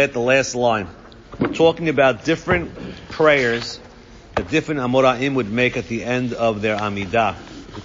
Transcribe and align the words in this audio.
at 0.00 0.12
the 0.12 0.20
last 0.20 0.54
line. 0.54 0.88
We're 1.38 1.54
talking 1.54 1.88
about 1.88 2.24
different 2.24 2.72
prayers 3.10 3.80
that 4.34 4.48
different 4.48 4.80
Amoraim 4.80 5.34
would 5.34 5.50
make 5.50 5.76
at 5.76 5.88
the 5.88 6.04
end 6.04 6.32
of 6.32 6.62
their 6.62 6.76
Amidah. 6.76 7.36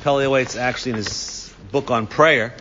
Pele 0.04 0.26
Yoetz 0.26 0.58
actually 0.58 0.92
in 0.92 0.98
his 0.98 1.54
book 1.72 1.92
on 1.92 2.08
prayer 2.08 2.54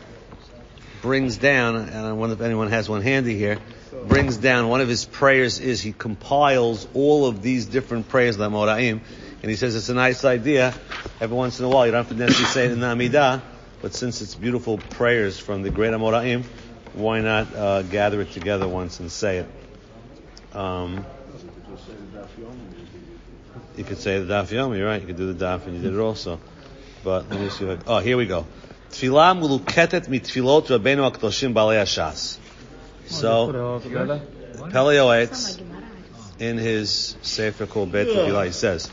brings 1.02 1.36
down, 1.36 1.76
and 1.76 2.06
I 2.06 2.12
wonder 2.12 2.34
if 2.34 2.40
anyone 2.40 2.68
has 2.70 2.88
one 2.88 3.02
handy 3.02 3.36
here, 3.36 3.58
brings 4.06 4.36
down 4.36 4.68
one 4.68 4.80
of 4.80 4.88
his 4.88 5.04
prayers 5.04 5.60
is 5.60 5.80
he 5.80 5.92
compiles 5.92 6.88
all 6.94 7.26
of 7.26 7.42
these 7.42 7.66
different 7.66 8.08
prayers 8.08 8.36
the 8.36 8.48
Amoraim, 8.48 9.00
and 9.42 9.50
he 9.50 9.56
says 9.56 9.76
it's 9.76 9.88
a 9.88 9.94
nice 9.94 10.24
idea. 10.24 10.74
Every 11.20 11.36
once 11.36 11.60
in 11.60 11.64
a 11.64 11.68
while, 11.68 11.86
you 11.86 11.92
don't 11.92 12.04
have 12.04 12.16
to 12.16 12.18
necessarily 12.18 12.52
say 12.52 12.64
it 12.66 12.72
in 12.72 12.80
the 12.80 12.86
Amidah, 12.86 13.42
but 13.82 13.94
since 13.94 14.20
it's 14.20 14.34
beautiful 14.34 14.78
prayers 14.78 15.38
from 15.38 15.62
the 15.62 15.70
great 15.70 15.92
Amoraim, 15.92 16.44
why 16.96 17.20
not 17.20 17.54
uh, 17.54 17.82
gather 17.82 18.20
it 18.22 18.32
together 18.32 18.66
once 18.66 19.00
and 19.00 19.12
say 19.12 19.38
it? 19.38 19.46
Um, 20.56 21.04
you 23.76 23.84
could 23.84 23.98
say 23.98 24.18
the 24.18 24.32
daf 24.32 24.46
yomi, 24.46 24.78
you're 24.78 24.88
right. 24.88 25.00
You 25.00 25.06
could 25.06 25.16
do 25.16 25.32
the 25.32 25.44
daf, 25.44 25.66
and 25.66 25.76
you 25.76 25.82
did 25.82 25.94
it 25.94 26.00
also. 26.00 26.40
But 27.04 27.28
let 27.28 27.40
me 27.40 27.50
see. 27.50 27.76
Oh, 27.86 27.98
here 27.98 28.16
we 28.16 28.26
go. 28.26 28.46
Tfilah 28.90 29.38
muluketet 29.38 30.08
mitfilot 30.08 30.66
rabbeinu 30.66 31.10
akdoshim 31.10 31.52
balei 31.52 31.82
hashas. 31.82 32.38
So, 33.06 33.80
Pele 34.70 34.96
Yoetz, 34.96 35.60
in 36.38 36.56
his 36.56 37.16
sefer 37.22 37.66
called 37.66 37.92
Bet 37.92 38.08
Tefillah, 38.08 38.46
he 38.46 38.52
says, 38.52 38.90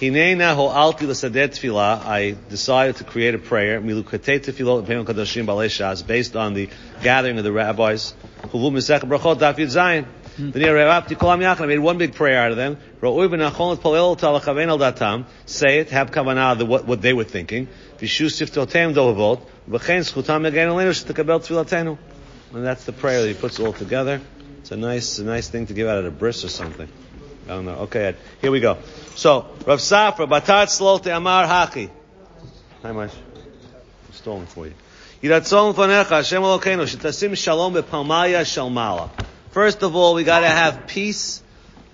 Hinena 0.00 0.54
ho'alti 0.54 1.06
l'sadeh 1.06 1.48
tefillah, 1.48 2.06
I 2.06 2.34
decided 2.48 2.96
to 2.96 3.04
create 3.04 3.34
a 3.34 3.38
prayer, 3.38 3.82
milukatei 3.82 4.40
tefillot 4.40 4.86
rabbeinu 4.86 5.04
kadoshim 5.04 5.44
balei 5.44 6.06
based 6.06 6.36
on 6.36 6.54
the 6.54 6.70
gathering 7.02 7.36
of 7.36 7.44
the 7.44 7.52
rabbis, 7.52 8.14
huvu 8.44 8.72
misech 8.72 9.00
brachot 9.00 9.36
daf 9.36 9.56
yud 9.56 9.66
zayin. 9.66 10.06
Hmm. 10.36 10.52
I 11.62 11.66
made 11.66 11.78
one 11.80 11.98
big 11.98 12.14
prayer 12.14 12.38
out 12.38 12.50
of 12.50 12.56
them. 12.56 12.78
Say 15.44 15.80
it, 15.80 15.90
have 15.90 16.10
kavanah, 16.10 16.66
what, 16.66 16.86
what 16.86 17.02
they 17.02 17.12
were 17.12 17.24
thinking. 17.24 17.68
And 17.98 18.08
that's 22.64 22.84
the 22.84 22.92
prayer 22.92 23.20
that 23.20 23.28
he 23.28 23.34
puts 23.34 23.60
all 23.60 23.72
together. 23.74 24.20
It's 24.60 24.70
a 24.70 24.76
nice, 24.76 25.18
a 25.18 25.24
nice 25.24 25.48
thing 25.48 25.66
to 25.66 25.74
give 25.74 25.88
out 25.88 25.98
at 25.98 26.06
a 26.06 26.10
bris 26.10 26.42
or 26.42 26.48
something. 26.48 26.88
Don't 27.50 27.64
know. 27.64 27.78
Okay, 27.78 28.14
here 28.40 28.52
we 28.52 28.60
go. 28.60 28.78
So, 29.16 29.44
Rav 29.66 29.80
Safra, 29.80 30.28
Batat 30.28 30.68
Slote 30.68 31.12
Amar 31.12 31.46
Haki. 31.46 31.90
How 32.80 32.92
much? 32.92 33.10
I'm 33.12 34.12
stalling 34.12 34.46
for 34.46 34.68
you. 34.68 34.74
Yiratzon 35.20 35.74
Fanecha, 35.74 36.10
Hashem 36.10 36.42
Elokeinu, 36.42 36.86
Shetasim 36.86 37.36
Shalom 37.36 37.74
Bepalmaya 37.74 38.42
Shalmala. 38.42 39.10
First 39.50 39.82
of 39.82 39.96
all, 39.96 40.14
we 40.14 40.22
gotta 40.22 40.46
have 40.46 40.86
peace 40.86 41.42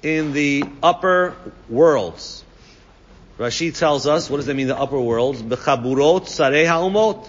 in 0.03 0.35
the 0.35 0.63
upper 0.83 1.35
worlds. 1.71 2.45
Rashi 3.39 3.75
tells 3.75 4.07
us, 4.07 4.29
what 4.29 4.37
does 4.37 4.45
that 4.45 4.55
mean, 4.57 4.67
the 4.67 4.79
upper 4.79 5.01
worlds? 5.01 5.41
Bechaburot 5.41 6.25
sarei 6.27 6.67
ha'umot. 6.67 7.27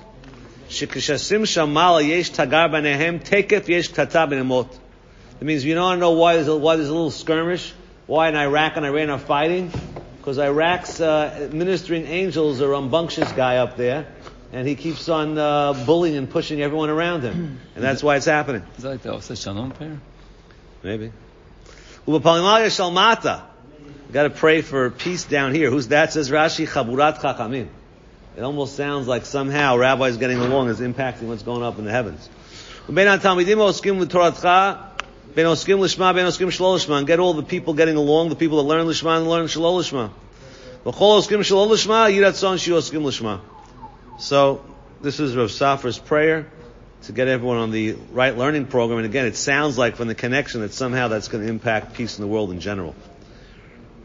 Shekishasim 0.67 1.43
shamala 1.43 2.05
yesh 2.05 2.31
tagar 2.31 2.69
banehem, 2.69 3.23
tekef 3.23 3.69
yesh 3.69 3.87
kata 3.87 4.27
benemot. 4.27 4.67
That 5.39 5.45
means 5.45 5.63
you 5.63 5.75
don't 5.75 6.01
know 6.01 6.11
why 6.11 6.33
there's, 6.33 6.49
a, 6.49 6.57
why 6.57 6.75
there's 6.75 6.89
a 6.89 6.93
little 6.93 7.09
skirmish, 7.09 7.73
why 8.07 8.29
in 8.29 8.35
Iraq 8.35 8.77
and 8.77 8.85
Iran 8.85 9.09
are 9.09 9.19
fighting, 9.19 9.71
because 10.17 10.39
Iraq's 10.39 10.99
uh, 10.99 11.49
ministering 11.51 12.05
angels 12.05 12.61
are 12.61 12.69
rambunctious 12.69 13.31
guy 13.33 13.57
up 13.57 13.77
there, 13.77 14.07
and 14.51 14.67
he 14.67 14.75
keeps 14.75 15.09
on 15.09 15.37
uh, 15.37 15.73
bullying 15.85 16.15
and 16.15 16.29
pushing 16.29 16.61
everyone 16.61 16.89
around 16.89 17.21
him, 17.21 17.59
and 17.75 17.83
that's 17.83 18.01
why 18.01 18.15
it's 18.15 18.25
happening. 18.25 18.63
Is 18.77 18.83
that 18.83 18.89
like 18.89 19.01
the 19.01 19.11
Oseh 19.11 19.41
Shalom 19.41 19.71
prayer? 19.71 19.99
Maybe. 20.83 21.11
Ubapalimaya 22.07 22.67
shalmata. 22.67 23.43
Got 24.13 24.23
to 24.23 24.29
pray 24.29 24.61
for 24.61 24.89
peace 24.89 25.25
down 25.25 25.53
here. 25.53 25.69
Who's 25.69 25.89
that? 25.89 26.13
Says 26.13 26.29
Rashi 26.29 26.65
Chaburat 26.65 27.19
Chachamim. 27.19 27.67
It 28.37 28.41
almost 28.41 28.77
sounds 28.77 29.07
like 29.07 29.25
somehow 29.25 29.77
rabbis 29.77 30.15
getting 30.15 30.37
along 30.37 30.69
is 30.69 30.79
impacting 30.79 31.23
what's 31.23 31.43
going 31.43 31.63
up 31.63 31.77
in 31.77 31.85
the 31.85 31.91
heavens. 31.91 32.29
And 35.37 37.07
get 37.07 37.19
all 37.19 37.33
the 37.33 37.43
people 37.43 37.75
getting 37.75 37.95
along, 37.95 38.29
the 38.29 38.35
people 38.35 38.57
that 38.57 38.63
learn 38.63 38.87
Lishma 38.87 39.17
and 39.17 39.29
learn 39.29 39.45
Shalol 39.45 39.79
Lishma. 39.79 40.09
So, 44.19 44.65
this 45.01 45.19
is 45.19 45.35
Rav 45.35 45.49
Safra's 45.49 45.99
prayer 45.99 46.47
to 47.03 47.11
get 47.11 47.27
everyone 47.27 47.57
on 47.57 47.69
the 47.69 47.91
right 48.11 48.35
learning 48.35 48.65
program. 48.65 48.97
And 48.97 49.05
again, 49.05 49.27
it 49.27 49.35
sounds 49.35 49.77
like 49.77 49.95
from 49.95 50.07
the 50.07 50.15
connection 50.15 50.61
that 50.61 50.73
somehow 50.73 51.07
that's 51.07 51.27
going 51.27 51.43
to 51.43 51.49
impact 51.49 51.93
peace 51.93 52.17
in 52.17 52.23
the 52.23 52.27
world 52.27 52.49
in 52.49 52.59
general. 52.59 52.95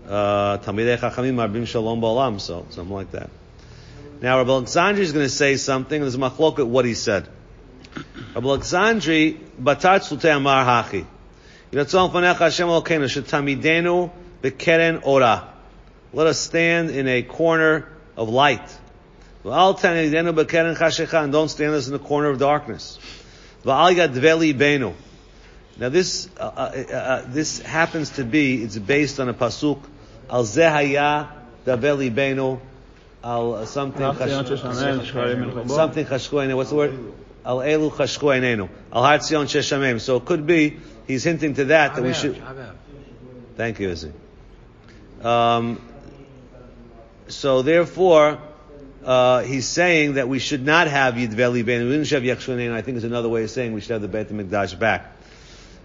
Uh, 0.06 0.59
Talmidei 0.59 0.99
Chachamim 0.99 1.34
Marbim 1.34 1.66
Shalom 1.66 2.03
Ba'olam, 2.03 2.43
so 2.43 2.66
something 2.69 2.94
like 2.94 3.12
that. 3.12 3.31
Now, 4.20 4.37
Rabbi 4.37 4.50
Alexandri 4.50 4.99
is 4.99 5.12
going 5.12 5.25
to 5.25 5.31
say 5.31 5.56
something. 5.56 5.99
There's 5.99 6.14
a 6.14 6.19
machlok 6.19 6.59
at 6.59 6.66
what 6.66 6.84
he 6.84 6.93
said. 6.93 7.26
Rabbi 8.34 8.47
Alexandri, 8.47 9.38
Batat 9.59 10.03
Sultei 10.03 10.37
Amar 10.37 10.66
Hachi. 10.66 11.06
Let 11.74 11.86
us 16.26 16.38
stand 16.38 16.90
in 16.90 17.08
a 17.08 17.22
corner 17.22 17.88
of 18.14 18.28
light. 18.28 18.78
And 19.44 19.52
Don't 21.32 21.48
stand 21.48 21.74
us 21.74 21.86
in 21.86 21.92
the 21.94 21.98
corner 21.98 22.28
of 22.28 22.38
darkness. 22.38 22.98
Now 23.64 23.88
this, 25.88 26.28
uh, 26.38 26.42
uh, 26.42 26.94
uh, 26.94 27.24
this 27.28 27.60
happens 27.60 28.10
to 28.10 28.24
be, 28.24 28.62
it's 28.62 28.76
based 28.76 29.18
on 29.18 29.30
a 29.30 29.34
pasuk, 29.34 29.80
al 30.28 30.44
zehaya 30.44 31.30
daveli 31.64 32.14
benu, 32.14 32.60
al 33.24 33.64
something, 33.64 34.02
something 35.68 36.04
chashku 36.04 36.54
what's 36.54 36.68
the 36.68 36.76
word? 36.76 37.14
Al 37.46 37.58
elu 37.58 37.90
chashku 37.90 38.68
al 38.92 39.02
har 39.02 39.18
tzion 39.18 39.46
sheshamem. 39.46 39.98
So 39.98 40.16
it 40.16 40.26
could 40.26 40.46
be, 40.46 40.76
he's 41.06 41.24
hinting 41.24 41.54
to 41.54 41.66
that, 41.66 41.96
that 41.96 42.02
we 42.02 42.14
should, 42.14 42.42
thank 43.56 43.80
you, 43.80 43.90
Izzy. 43.90 44.12
Um, 45.22 45.80
so 47.28 47.62
therefore, 47.62 48.38
uh, 49.04 49.42
he's 49.42 49.66
saying 49.66 50.14
that 50.14 50.28
we 50.28 50.38
should 50.38 50.64
not 50.64 50.86
have 50.86 51.14
Yidveli 51.14 51.64
Ben. 51.64 51.88
We 51.88 52.04
should 52.04 52.24
have. 52.24 52.48
I 52.48 52.82
think 52.82 52.96
is 52.96 53.04
another 53.04 53.28
way 53.28 53.44
of 53.44 53.50
saying 53.50 53.72
we 53.72 53.80
should 53.80 53.90
have 53.90 54.02
the 54.02 54.08
Beit 54.08 54.28
Mikdash 54.28 54.78
back. 54.78 55.12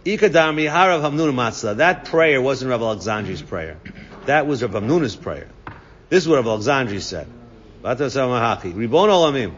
Ikadami 0.05 0.69
Harav 0.69 1.01
Hamnun 1.01 1.33
Matzah. 1.33 1.77
That 1.77 2.05
prayer 2.05 2.41
wasn't 2.41 2.71
Rav 2.71 2.81
Alexandri's 2.81 3.41
prayer. 3.41 3.77
That 4.25 4.47
was 4.47 4.61
Rav 4.61 4.71
Hamnun's 4.71 5.15
prayer. 5.15 5.47
This 6.09 6.23
is 6.23 6.29
what 6.29 6.43
Rav 6.43 6.59
Alexandri 6.59 7.01
said. 7.01 7.27
Ribon 7.83 9.09
Olamim. 9.09 9.53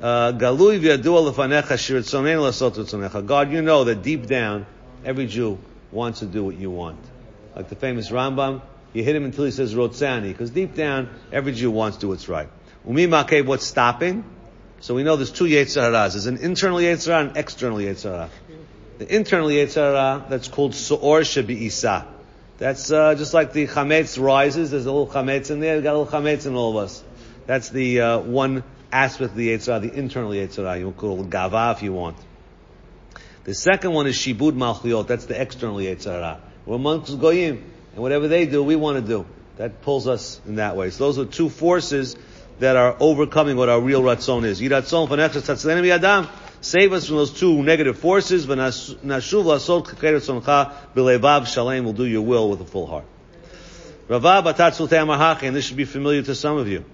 Uh, 0.00 0.32
Galui 0.32 0.78
v'yadu 0.78 1.32
lefanecha 1.32 1.76
lasot. 1.76 3.26
God, 3.26 3.50
you 3.50 3.62
know 3.62 3.84
that 3.84 4.02
deep 4.02 4.26
down, 4.26 4.66
every 5.04 5.26
Jew 5.26 5.58
wants 5.92 6.20
to 6.20 6.26
do 6.26 6.44
what 6.44 6.56
you 6.56 6.70
want. 6.70 6.98
Like 7.54 7.68
the 7.68 7.76
famous 7.76 8.10
Rambam, 8.10 8.62
you 8.92 9.02
hit 9.02 9.16
him 9.16 9.24
until 9.24 9.44
he 9.44 9.50
says 9.50 9.74
rotzani, 9.74 10.28
because 10.28 10.50
deep 10.50 10.74
down, 10.74 11.10
every 11.32 11.52
Jew 11.52 11.70
wants 11.70 11.98
to 11.98 12.02
do 12.02 12.08
what's 12.08 12.28
right. 12.28 12.48
Umi 12.86 13.06
makev, 13.06 13.46
what's 13.46 13.66
stopping? 13.66 14.24
So 14.80 14.94
we 14.94 15.02
know 15.02 15.16
there's 15.16 15.32
two 15.32 15.44
Yetzirahs. 15.44 16.12
There's 16.12 16.26
an 16.26 16.38
internal 16.38 16.78
Yetzirah 16.78 17.20
and 17.20 17.30
an 17.30 17.36
external 17.36 17.78
Yetzirah. 17.78 18.28
The 18.98 19.14
internal 19.14 19.48
Yetzirah, 19.48 20.28
that's 20.28 20.48
called 20.48 20.72
Su'or 20.72 21.22
Shebi 21.22 21.50
Isa. 21.50 22.06
That's 22.58 22.90
uh, 22.90 23.14
just 23.14 23.34
like 23.34 23.52
the 23.52 23.66
Chametz 23.66 24.22
rises, 24.22 24.70
there's 24.70 24.86
a 24.86 24.92
little 24.92 25.08
Chametz 25.08 25.50
in 25.50 25.60
there, 25.60 25.74
we've 25.74 25.84
got 25.84 25.94
a 25.94 25.98
little 25.98 26.20
Chametz 26.20 26.46
in 26.46 26.54
all 26.54 26.78
of 26.78 26.84
us. 26.84 27.02
That's 27.46 27.68
the 27.68 28.00
uh, 28.00 28.18
one 28.20 28.64
aspect 28.92 29.32
of 29.32 29.36
the 29.36 29.50
Yetzirah, 29.50 29.82
the 29.82 29.92
internal 29.92 30.30
Yetzirah. 30.30 30.78
You 30.78 30.84
can 30.90 30.94
call 30.94 31.20
it 31.20 31.30
Gava 31.30 31.74
if 31.74 31.82
you 31.82 31.92
want. 31.92 32.16
The 33.46 33.54
second 33.54 33.92
one 33.92 34.08
is 34.08 34.16
Shibud 34.16 34.54
Malchiyot, 34.54 35.06
that's 35.06 35.26
the 35.26 35.40
external 35.40 35.76
Yetzirah. 35.76 36.40
We're 36.66 36.74
amongst 36.74 37.16
Goyim, 37.20 37.62
and 37.92 38.02
whatever 38.02 38.26
they 38.26 38.44
do, 38.46 38.60
we 38.60 38.74
want 38.74 38.96
to 38.96 39.06
do. 39.06 39.24
That 39.56 39.82
pulls 39.82 40.08
us 40.08 40.40
in 40.46 40.56
that 40.56 40.74
way. 40.74 40.90
So 40.90 41.04
those 41.04 41.20
are 41.20 41.24
two 41.24 41.48
forces 41.48 42.16
that 42.58 42.74
are 42.74 42.96
overcoming 42.98 43.56
what 43.56 43.68
our 43.68 43.80
real 43.80 44.02
ratzon 44.02 44.44
is. 44.44 44.60
Yiratzon 44.60 45.06
v'nechas 45.06 45.42
tatzlenim 45.42 45.86
yadam. 45.86 46.28
Save 46.60 46.92
us 46.92 47.06
from 47.06 47.18
those 47.18 47.38
two 47.38 47.62
negative 47.62 47.96
forces. 48.00 48.46
V'nashuv 48.46 49.44
lasot 49.44 49.86
kekeret 49.86 50.72
b'levav 50.96 51.46
shalem. 51.46 51.84
will 51.84 51.92
do 51.92 52.04
your 52.04 52.22
will 52.22 52.50
with 52.50 52.60
a 52.60 52.64
full 52.64 52.88
heart. 52.88 53.04
Ravav 54.08 54.42
batatzul 54.42 54.88
te'amahach, 54.88 55.44
and 55.44 55.54
this 55.54 55.64
should 55.64 55.76
be 55.76 55.84
familiar 55.84 56.22
to 56.22 56.34
some 56.34 56.56
of 56.56 56.66
you. 56.66 56.84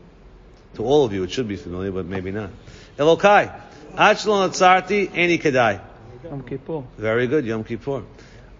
To 0.74 0.84
all 0.84 1.06
of 1.06 1.14
you, 1.14 1.22
it 1.22 1.30
should 1.30 1.48
be 1.48 1.56
familiar, 1.56 1.92
but 1.92 2.04
maybe 2.04 2.30
not. 2.30 2.50
Elokai. 2.98 3.58
Achlon 3.94 4.50
atzarti, 4.50 5.08
eni 5.08 5.40
kedai. 5.40 5.80
Yom 6.23 6.43
Kippur. 6.43 6.83
Very 6.97 7.27
good, 7.27 7.45
Yom 7.45 7.63
Kippur. 7.63 8.03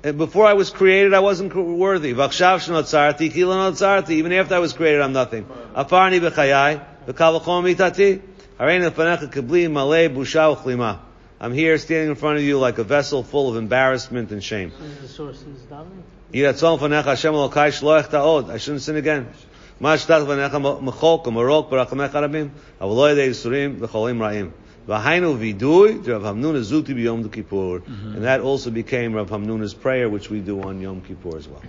And 0.04 0.18
before 0.18 0.46
I 0.46 0.54
was 0.54 0.70
created, 0.70 1.14
I 1.14 1.20
wasn't 1.20 1.56
worthy. 1.56 2.14
Vakshav 2.14 2.60
shnotzarti, 2.60 3.32
kilon 3.32 4.10
Even 4.10 4.32
after 4.34 4.56
I 4.56 4.60
was 4.60 4.74
created, 4.74 5.02
I'm 5.02 5.14
nothing. 5.14 5.46
Afarni 5.76 6.20
b'chayai. 6.20 6.82
V'kavachom 7.08 7.64
mitati. 7.76 8.22
Harein 8.60 8.90
lefanecha 8.90 9.32
kibli 9.32 9.68
malei 9.68 10.08
busha 10.14 10.56
uchlima. 10.56 11.00
I'm 11.40 11.54
here 11.54 11.78
standing 11.78 12.10
in 12.10 12.16
front 12.16 12.38
of 12.38 12.44
you 12.44 12.58
like 12.58 12.78
a 12.78 12.84
vessel 12.84 13.24
full 13.24 13.50
of 13.50 13.58
embarrassment 13.58 14.32
and 14.32 14.44
shame. 14.44 14.72
The 15.02 15.08
source 15.08 15.42
is 15.44 15.62
davening. 15.70 16.04
I 18.50 18.58
shouldn't 18.58 18.82
sin 18.82 18.96
again. 18.96 19.28
מה 19.82 19.98
שתת 19.98 20.22
לפניך 20.24 20.58
מחוק 20.82 21.28
ומרוק 21.28 21.70
ברחמך 21.70 22.16
רבים, 22.16 22.50
אבל 22.82 22.96
לא 22.96 23.12
ידי 23.12 23.22
ייסורים 23.22 23.76
וחולים 23.80 24.24
רעים. 24.24 24.50
Mm-hmm. 27.81 28.15
and 28.15 28.25
that 28.25 28.41
also 28.41 28.71
became 28.71 29.13
Rav 29.13 29.31
Hamnuna's 29.31 29.75
prayer, 29.75 30.09
which 30.09 30.29
we 30.29 30.41
do 30.41 30.61
on 30.63 30.81
Yom 30.81 31.03
Kippur 31.03 31.37
as 31.37 31.47
well. 31.47 31.63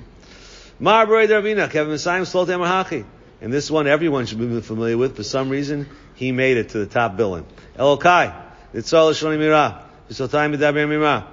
Mar 0.79 1.05
B'rei 1.05 1.69
Kevin 1.69 3.05
and 3.41 3.53
this 3.53 3.69
one 3.69 3.87
everyone 3.87 4.25
should 4.25 4.39
be 4.39 4.61
familiar 4.61 4.97
with. 4.97 5.15
For 5.15 5.23
some 5.23 5.49
reason, 5.49 5.87
he 6.15 6.31
made 6.31 6.57
it 6.57 6.69
to 6.69 6.79
the 6.79 6.87
top 6.87 7.15
billing. 7.15 7.45
Elokai 7.77 8.33
Itzol 8.73 9.11
Shoni 9.11 9.37
Mira 9.37 9.83
V'sotayim 10.09 10.55
B'daber 10.55 10.87
Mira 10.89 11.27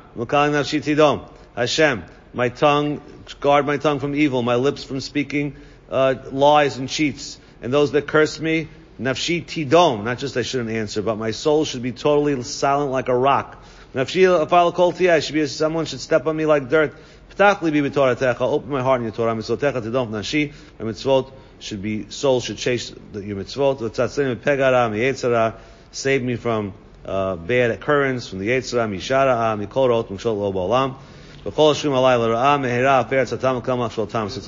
Hashem. 1.57 2.05
My 2.33 2.49
tongue, 2.49 3.01
guard 3.41 3.67
my 3.67 3.77
tongue 3.79 4.01
from 4.01 4.15
evil, 4.15 4.43
my 4.43 4.57
lips 4.57 4.85
from 4.85 5.01
speaking 5.01 5.57
uh, 5.91 6.15
lies 6.31 6.77
and 6.77 6.89
cheats, 6.89 7.39
and 7.63 7.73
those 7.73 7.93
that 7.93 8.07
curse 8.07 8.39
me 8.39 8.69
nafshi 9.01 9.45
tidom, 9.45 10.05
not 10.05 10.19
just 10.19 10.37
I 10.37 10.43
shouldn't 10.43 10.71
answer, 10.71 11.03
but 11.03 11.17
my 11.17 11.31
soul 11.31 11.65
should 11.65 11.83
be 11.83 11.93
totally 11.93 12.41
silent 12.43 12.93
like 12.93 13.09
a 13.09 13.17
rock. 13.17 13.65
Nafshi 13.95 14.47
afal 14.47 14.75
kol 14.75 14.95
I 15.09 15.21
should 15.21 15.35
be 15.35 15.47
someone 15.47 15.87
should 15.87 16.01
step 16.01 16.27
on 16.27 16.37
me 16.37 16.47
like 16.47 16.69
dirt. 16.69 16.95
P'tachli 17.31 17.73
bi 17.73 17.89
b'toratecha, 17.89 18.41
open 18.41 18.71
my 18.71 18.83
heart 18.83 19.01
in 19.01 19.05
your 19.05 19.13
Torah, 19.13 19.35
mitzotecha 19.35 19.83
tidom 19.83 20.11
nashi, 20.11 20.53
my 20.79 20.85
mitzvot 20.85 21.33
should 21.59 21.83
be, 21.83 22.11
soul 22.11 22.41
should 22.41 22.59
chase 22.59 22.91
your 22.91 23.37
mitzvot, 23.37 23.79
v'tzatzim 23.79 24.37
pegara, 24.37 24.91
miyetzara, 24.91 25.57
save 25.93 26.23
me 26.23 26.37
from 26.37 26.75
uh, 27.05 27.37
bad 27.37 27.71
occurrence, 27.71 28.29
from 28.29 28.41
the 28.41 28.49
yetzara, 28.49 28.89
mishara, 28.89 29.59
mikol 29.67 29.89
rot, 29.89 30.09
mishol 30.09 30.39
lo 30.39 30.53
ba'olam. 30.53 30.97
So 31.43 31.49
it's 31.49 31.59
a 31.73 31.89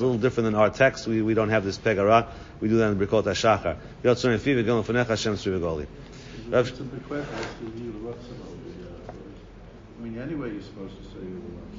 little 0.05 0.17
different 0.17 0.45
than 0.45 0.53
our 0.53 0.69
text. 0.69 1.07
We, 1.07 1.23
we 1.23 1.33
don't 1.33 1.49
have 1.49 1.63
this 1.63 1.79
pegara. 1.79 2.27
We 2.59 2.69
do 2.69 2.77
that 2.77 2.91
in 2.91 2.99
Brikot 2.99 3.23
HaShachar. 3.23 3.77
It's 4.03 4.23
a 6.79 6.83
big 6.83 7.07
question 7.07 7.35
as 7.35 7.45
to 7.59 7.65
view 7.71 7.93
the 7.93 8.09
uh, 8.09 8.13
I 9.97 10.01
mean, 10.03 10.19
anyway, 10.19 10.51
you're 10.51 10.61
supposed 10.61 10.95
to 10.97 11.03
say 11.03 11.17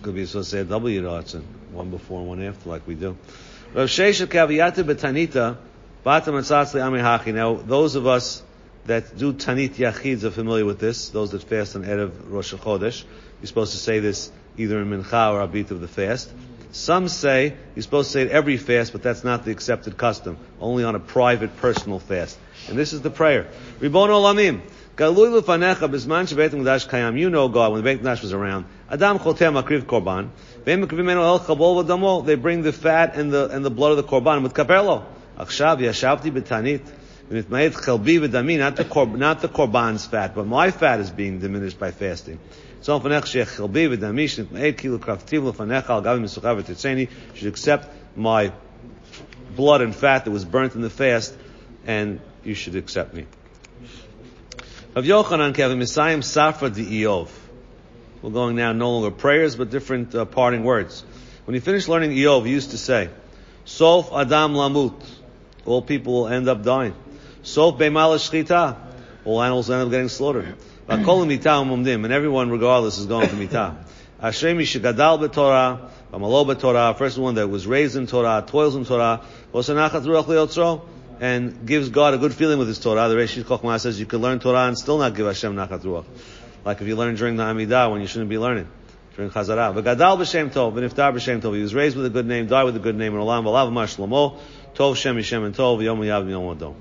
Could 0.02 0.16
be 0.16 0.26
supposed 0.26 0.50
to 0.50 0.56
say 0.56 0.62
a 0.62 0.64
double 0.64 0.88
Yiratzin, 0.88 1.44
one 1.70 1.90
before 1.90 2.18
and 2.20 2.28
one 2.28 2.42
after, 2.42 2.70
like 2.70 2.84
we 2.86 2.96
do. 2.96 3.16
Rav 3.72 3.88
Sheshet 3.88 4.26
Kaviyata 4.26 4.82
Betanita, 4.82 5.56
Batam 6.04 6.40
Atzatzli 6.40 6.80
Amihachi. 6.80 7.32
Now, 7.34 7.54
those 7.54 7.94
of 7.94 8.08
us 8.08 8.42
that 8.86 9.16
do 9.16 9.32
Tanit 9.32 9.74
Yachids 9.74 10.24
are 10.24 10.32
familiar 10.32 10.64
with 10.64 10.80
this, 10.80 11.10
those 11.10 11.30
that 11.30 11.44
fast 11.44 11.76
on 11.76 11.84
Erev 11.84 12.10
Rosh 12.28 12.52
Chodesh. 12.54 13.04
You're 13.40 13.46
supposed 13.46 13.70
to 13.72 13.78
say 13.78 14.00
this 14.00 14.32
either 14.56 14.80
in 14.80 14.90
Mincha 14.90 15.32
or 15.32 15.46
Abit 15.46 15.70
of 15.70 15.80
the 15.80 15.88
fast. 15.88 16.30
Some 16.72 17.08
say 17.08 17.54
you're 17.76 17.82
supposed 17.82 18.08
to 18.08 18.12
say 18.14 18.22
it 18.22 18.30
every 18.30 18.56
fast, 18.56 18.92
but 18.92 19.02
that's 19.02 19.22
not 19.22 19.44
the 19.44 19.52
accepted 19.52 19.96
custom. 19.96 20.36
Only 20.60 20.82
on 20.82 20.94
a 20.94 21.00
private, 21.00 21.56
personal 21.58 22.00
fast. 22.00 22.36
And 22.68 22.76
this 22.76 22.92
is 22.92 23.00
the 23.02 23.10
prayer. 23.10 23.46
Ribon 23.78 24.10
Olamim. 24.10 24.60
Galui 24.96 25.40
lefanecha 25.40 25.88
bisman 25.88 26.26
shebeit 26.26 26.50
Mikdash 26.50 26.88
kayam. 26.88 27.18
You 27.18 27.30
know 27.30 27.48
God 27.48 27.72
when 27.72 27.82
the 27.82 27.84
Beit 27.84 28.02
Mikdash 28.02 28.22
was 28.22 28.32
around. 28.32 28.66
Adam 28.90 29.18
chotem 29.18 29.60
akriv 29.62 29.82
korban. 29.82 30.30
el 30.66 31.40
chabol 31.40 31.84
v'damo. 31.84 32.26
They 32.26 32.34
bring 32.34 32.62
the 32.62 32.72
fat 32.72 33.16
and 33.16 33.32
the 33.32 33.48
and 33.48 33.64
the 33.64 33.70
blood 33.70 33.92
of 33.92 33.96
the 33.96 34.04
korban 34.04 34.42
with 34.42 34.54
kapelo. 34.54 35.04
Achshav 35.38 35.78
yashavti 35.78 36.32
betanit. 36.32 36.82
Not 37.30 37.48
the, 38.76 39.16
not 39.16 39.40
the 39.40 39.48
korban's 39.48 40.04
fat, 40.04 40.34
but 40.34 40.46
my 40.46 40.70
fat 40.70 41.00
is 41.00 41.10
being 41.10 41.38
diminished 41.38 41.78
by 41.78 41.90
fasting. 41.90 42.38
You 42.84 42.98
should 47.34 47.48
accept 47.48 47.88
my 48.14 48.52
blood 49.56 49.80
and 49.80 49.94
fat 49.94 50.26
that 50.26 50.30
was 50.30 50.44
burnt 50.44 50.74
in 50.74 50.82
the 50.82 50.90
fast, 50.90 51.34
and 51.86 52.20
you 52.44 52.54
should 52.54 52.76
accept 52.76 53.14
me. 53.14 53.24
Yochanan 54.94 55.54
Safra 55.54 57.30
We're 58.20 58.30
going 58.30 58.56
now 58.56 58.72
no 58.72 58.90
longer 58.90 59.10
prayers, 59.10 59.56
but 59.56 59.70
different 59.70 60.14
uh, 60.14 60.26
parting 60.26 60.62
words. 60.62 61.06
When 61.46 61.54
he 61.54 61.60
finished 61.60 61.88
learning 61.88 62.10
Iyov, 62.10 62.44
he 62.44 62.52
used 62.52 62.72
to 62.72 62.78
say, 62.78 63.08
Sof 63.64 64.12
Adam 64.12 64.52
Lamut. 64.52 65.02
All 65.64 65.80
people 65.80 66.12
will 66.12 66.28
end 66.28 66.48
up 66.50 66.62
dying. 66.62 66.94
Sof 67.42 67.78
Beimal 67.78 68.16
Shchita. 68.18 68.76
All 69.24 69.42
animals 69.42 69.70
end 69.70 69.80
up 69.80 69.90
getting 69.90 70.10
slaughtered. 70.10 70.54
And 70.86 72.12
everyone, 72.12 72.50
regardless, 72.50 72.98
is 72.98 73.06
going 73.06 73.28
to 73.28 73.34
mitah. 73.34 73.76
Ashrei 74.22 74.54
mishagadal 74.54 75.28
b'Torah, 75.28 75.88
v'malo 76.12 76.46
b'Torah, 76.46 76.96
first 76.96 77.16
one 77.18 77.34
that 77.36 77.48
was 77.48 77.66
raised 77.66 77.96
in 77.96 78.06
Torah, 78.06 78.44
toils 78.46 78.76
in 78.76 78.84
Torah, 78.84 79.22
v'osanachat 79.52 80.02
ruach 80.02 80.24
liyotzro, 80.24 80.82
and 81.20 81.66
gives 81.66 81.88
God 81.88 82.14
a 82.14 82.18
good 82.18 82.34
feeling 82.34 82.58
with 82.58 82.68
his 82.68 82.78
Torah. 82.78 83.08
The 83.08 83.14
Reish 83.14 83.42
Chochmah 83.42 83.80
says 83.80 83.98
you 83.98 84.06
can 84.06 84.20
learn 84.20 84.40
Torah 84.40 84.66
and 84.66 84.76
still 84.76 84.98
not 84.98 85.14
give 85.14 85.26
Hashem 85.26 85.54
nachat 85.54 85.80
ruach. 85.80 86.04
Like 86.64 86.80
if 86.80 86.86
you 86.86 86.96
learn 86.96 87.14
during 87.14 87.36
the 87.36 87.44
Amidah 87.44 87.90
when 87.90 88.00
you 88.00 88.06
shouldn't 88.06 88.30
be 88.30 88.38
learning. 88.38 88.68
During 89.16 89.30
Chazarah. 89.30 89.74
V'gadal 89.74 90.18
b'Shem 90.18 90.50
Tov, 90.50 90.74
v'niftar 90.74 91.14
b'Shem 91.14 91.40
Tov. 91.40 91.56
He 91.56 91.62
was 91.62 91.74
raised 91.74 91.96
with 91.96 92.06
a 92.06 92.10
good 92.10 92.26
name, 92.26 92.46
died 92.46 92.64
with 92.64 92.76
a 92.76 92.80
good 92.80 92.96
name, 92.96 93.14
and 93.14 93.22
olam 93.22 93.44
v'alav 93.44 93.72
mashlomo, 93.72 94.38
Tov 94.74 94.96
Shem 94.96 95.16
Yishem 95.16 95.46
and 95.46 95.54
Tov, 95.54 95.82
yom 95.82 96.00
yav 96.00 96.28
yom 96.28 96.56
adom. 96.56 96.74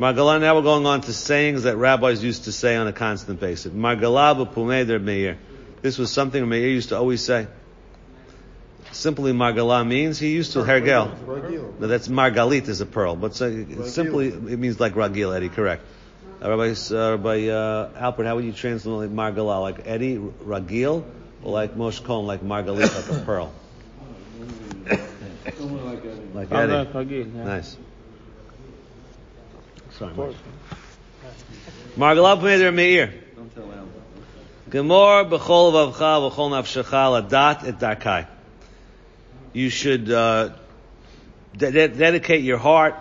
Margalah, 0.00 0.40
now 0.40 0.54
we're 0.54 0.62
going 0.62 0.86
on 0.86 1.02
to 1.02 1.12
sayings 1.12 1.64
that 1.64 1.76
rabbis 1.76 2.24
used 2.24 2.44
to 2.44 2.52
say 2.52 2.74
on 2.74 2.86
a 2.86 2.92
constant 2.92 3.38
basis. 3.38 3.70
Margalah 3.70 4.34
b'pumeder 4.34 4.98
meir. 4.98 5.36
This 5.82 5.98
was 5.98 6.10
something 6.10 6.48
Meir 6.48 6.68
used 6.68 6.88
to 6.88 6.96
always 6.96 7.22
say. 7.22 7.48
Simply 8.92 9.32
Margalah 9.32 9.86
means 9.86 10.18
he 10.18 10.30
used 10.32 10.54
to 10.54 10.60
hergel. 10.60 11.78
No, 11.78 11.86
that's 11.86 12.08
Margalit 12.08 12.66
is 12.68 12.80
a 12.80 12.86
pearl, 12.86 13.14
but 13.14 13.34
so, 13.34 13.84
simply 13.84 14.28
it 14.28 14.58
means 14.58 14.80
like 14.80 14.94
Ragil, 14.94 15.36
Eddie, 15.36 15.50
correct. 15.50 15.82
Uh, 16.42 16.48
Rabbi, 16.48 16.74
uh, 16.90 17.10
Rabbi 17.16 17.48
uh, 17.48 18.12
Alpert, 18.12 18.24
how 18.24 18.36
would 18.36 18.46
you 18.46 18.54
translate 18.54 19.10
like 19.10 19.34
Margalah? 19.34 19.60
Like 19.60 19.82
Eddie, 19.86 20.16
Ragil, 20.16 21.04
or 21.42 21.52
like 21.52 21.74
Moshe 21.76 22.02
Cohen, 22.02 22.26
like 22.26 22.40
Margalit, 22.40 22.94
like 22.94 23.20
a 23.20 23.24
pearl? 23.26 23.52
like 26.34 26.50
Eddie. 26.50 27.24
Nice. 27.24 27.76
Sorry, 30.00 30.14
Margalav 31.98 32.42
Meir 32.42 32.72
Meir. 32.72 33.12
Gemor 34.70 35.28
b'chol 35.28 35.72
vavcha 35.74 36.32
v'chol 36.32 36.50
nafshecha 36.52 37.28
ladat 37.28 37.68
et 37.68 37.78
darkai. 37.78 38.26
You 39.52 39.68
should 39.68 40.10
uh, 40.10 40.54
de- 41.54 41.70
de- 41.70 41.88
dedicate 41.88 42.40
your 42.40 42.56
heart 42.56 42.94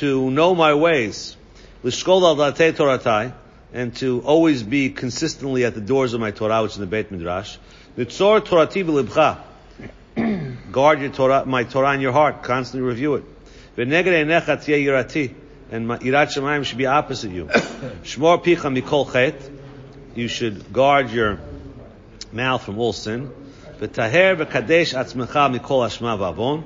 to 0.00 0.28
know 0.32 0.56
my 0.56 0.74
ways. 0.74 1.36
L'shkol 1.84 2.22
al 2.24 2.34
datei 2.34 2.72
toratai, 2.72 3.32
and 3.72 3.94
to 3.94 4.20
always 4.22 4.64
be 4.64 4.90
consistently 4.90 5.64
at 5.64 5.76
the 5.76 5.80
doors 5.80 6.12
of 6.12 6.20
my 6.20 6.32
Torah, 6.32 6.60
which 6.60 6.72
is 6.72 6.78
in 6.78 6.80
the 6.80 6.88
Beit 6.88 7.12
Midrash. 7.12 7.56
Nitzor 7.96 8.40
torati 8.40 8.84
v'libcha. 8.84 10.72
Guard 10.72 11.02
your 11.02 11.10
Torah, 11.10 11.46
my 11.46 11.62
Torah 11.62 11.94
in 11.94 12.00
your 12.00 12.10
heart. 12.10 12.42
Constantly 12.42 12.84
review 12.84 13.14
it. 13.14 13.24
V'neged 13.76 14.06
einecha 14.06 14.56
tziyeh 14.56 14.84
yirati 14.84 15.34
and 15.70 15.88
Irat 15.88 16.28
Shemayim 16.28 16.64
should 16.64 16.78
be 16.78 16.86
opposite 16.86 17.32
you. 17.32 17.46
Shmor 17.46 18.42
picha 18.42 18.70
mikol 18.76 19.12
chet. 19.12 19.50
You 20.14 20.28
should 20.28 20.72
guard 20.72 21.10
your 21.10 21.40
mouth 22.32 22.62
from 22.62 22.78
all 22.78 22.92
sin. 22.92 23.30
V'taher 23.80 24.36
v'kadesh 24.36 24.94
atzmecha 24.94 25.58
mikol 25.58 25.84
hashma 25.86 26.18
v'avon. 26.18 26.64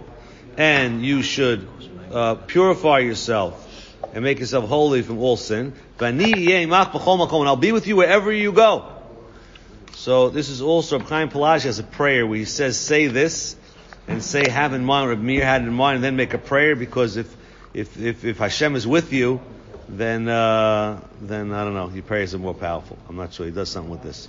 And 0.57 1.05
you 1.05 1.23
should 1.23 1.67
uh, 2.13 2.35
purify 2.35 2.99
yourself 2.99 3.67
and 4.13 4.25
make 4.25 4.41
yourself 4.41 4.69
holy 4.69 5.03
from 5.03 5.19
all 5.19 5.37
sin. 5.37 5.73
And 5.99 6.23
I'll 6.23 7.57
be 7.57 7.73
with 7.73 7.87
you 7.87 7.97
wherever 7.97 8.33
you 8.33 8.53
go. 8.53 8.85
So 9.95 10.31
this 10.31 10.49
is 10.49 10.61
also 10.63 10.99
Chaim 10.99 11.29
Pelagi 11.29 11.65
has 11.65 11.79
a 11.79 11.83
prayer 11.85 12.27
where 12.27 12.39
he 12.39 12.45
says, 12.45 12.79
say 12.79 13.07
this 13.07 13.57
and 14.09 14.23
say 14.23 14.49
have 14.49 14.73
in 14.73 14.85
mind, 14.85 15.11
Reb 15.11 15.21
Meir 15.21 15.45
had 15.45 15.63
in 15.63 15.73
mind, 15.73 15.97
and 15.97 16.05
then 16.05 16.17
make 16.17 16.33
a 16.35 16.39
prayer 16.39 16.75
because 16.75 17.17
if 17.17 17.37
if, 17.75 18.01
if, 18.01 18.25
if 18.25 18.39
Hashem 18.39 18.77
is 18.77 18.87
with 18.87 19.13
you, 19.13 19.41
then, 19.89 20.29
uh, 20.29 21.01
then 21.21 21.53
I 21.53 21.65
don't 21.65 21.75
know, 21.75 21.89
your 21.89 22.03
prayers 22.03 22.35
are 22.35 22.39
more 22.39 22.55
powerful. 22.55 22.99
I'm 23.09 23.17
not 23.17 23.33
sure. 23.33 23.47
He 23.47 23.53
does 23.53 23.69
something 23.69 23.91
with 23.91 24.03
this. 24.03 24.29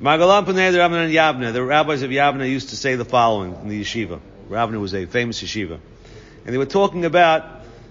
Magalam 0.00 0.44
Panei 0.44 0.72
the 0.72 0.78
Rabbanan 0.78 1.12
Yavne. 1.12 1.52
The 1.52 1.62
rabbis 1.62 2.02
of 2.02 2.10
Yavne 2.10 2.48
used 2.48 2.70
to 2.70 2.76
say 2.76 2.94
the 2.96 3.04
following 3.04 3.54
in 3.62 3.68
the 3.68 3.80
yeshiva. 3.80 4.20
Ravna 4.48 4.78
was 4.78 4.94
a 4.94 5.06
famous 5.06 5.42
yeshiva. 5.42 5.78
And 6.44 6.54
they 6.54 6.58
were 6.58 6.66
talking 6.66 7.04
about 7.04 7.44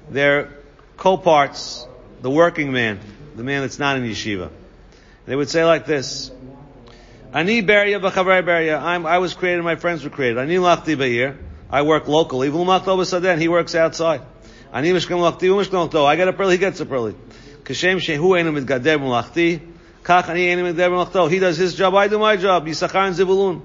their 0.10 0.53
co-parts, 0.96 1.86
the 2.22 2.29
working 2.29 2.72
man, 2.72 3.00
the 3.36 3.44
man 3.44 3.62
that's 3.62 3.79
not 3.79 3.98
in 3.98 4.03
yeshiva. 4.03 4.50
They 5.25 5.36
would 5.36 5.50
say 5.50 5.65
like 5.65 5.86
this, 5.86 6.32
Ani 7.34 7.62
beria 7.62 8.00
v'chavrai 8.00 8.44
beria. 8.44 8.79
I 8.82 8.96
I 8.96 9.17
was 9.17 9.34
created, 9.34 9.63
my 9.63 9.75
friends 9.75 10.03
were 10.03 10.10
created. 10.10 10.38
Ani 10.38 10.56
lachti 10.56 10.96
ba'ir. 10.96 11.38
I 11.70 11.82
work 11.82 12.08
locally. 12.08 12.50
He 12.50 13.48
works 13.50 13.75
outside. 13.75 14.22
I 14.74 16.16
get 16.16 16.28
up 16.28 16.40
early, 16.40 16.52
he 16.54 16.58
gets 16.58 16.82
up 16.82 16.92
early. 16.92 17.16
Kashem 17.64 17.98
shehu 17.98 18.40
enu 18.40 18.52
mitgader 18.52 18.98
mulachti, 19.00 19.62
He 21.30 21.40
does 21.40 21.58
his 21.58 21.76
job, 21.76 21.96
I 21.96 22.08
do 22.08 22.18
my 22.18 22.38
job. 22.38 22.66
Yisachar 22.66 23.08
and 23.08 23.16
Zivulun. 23.16 23.62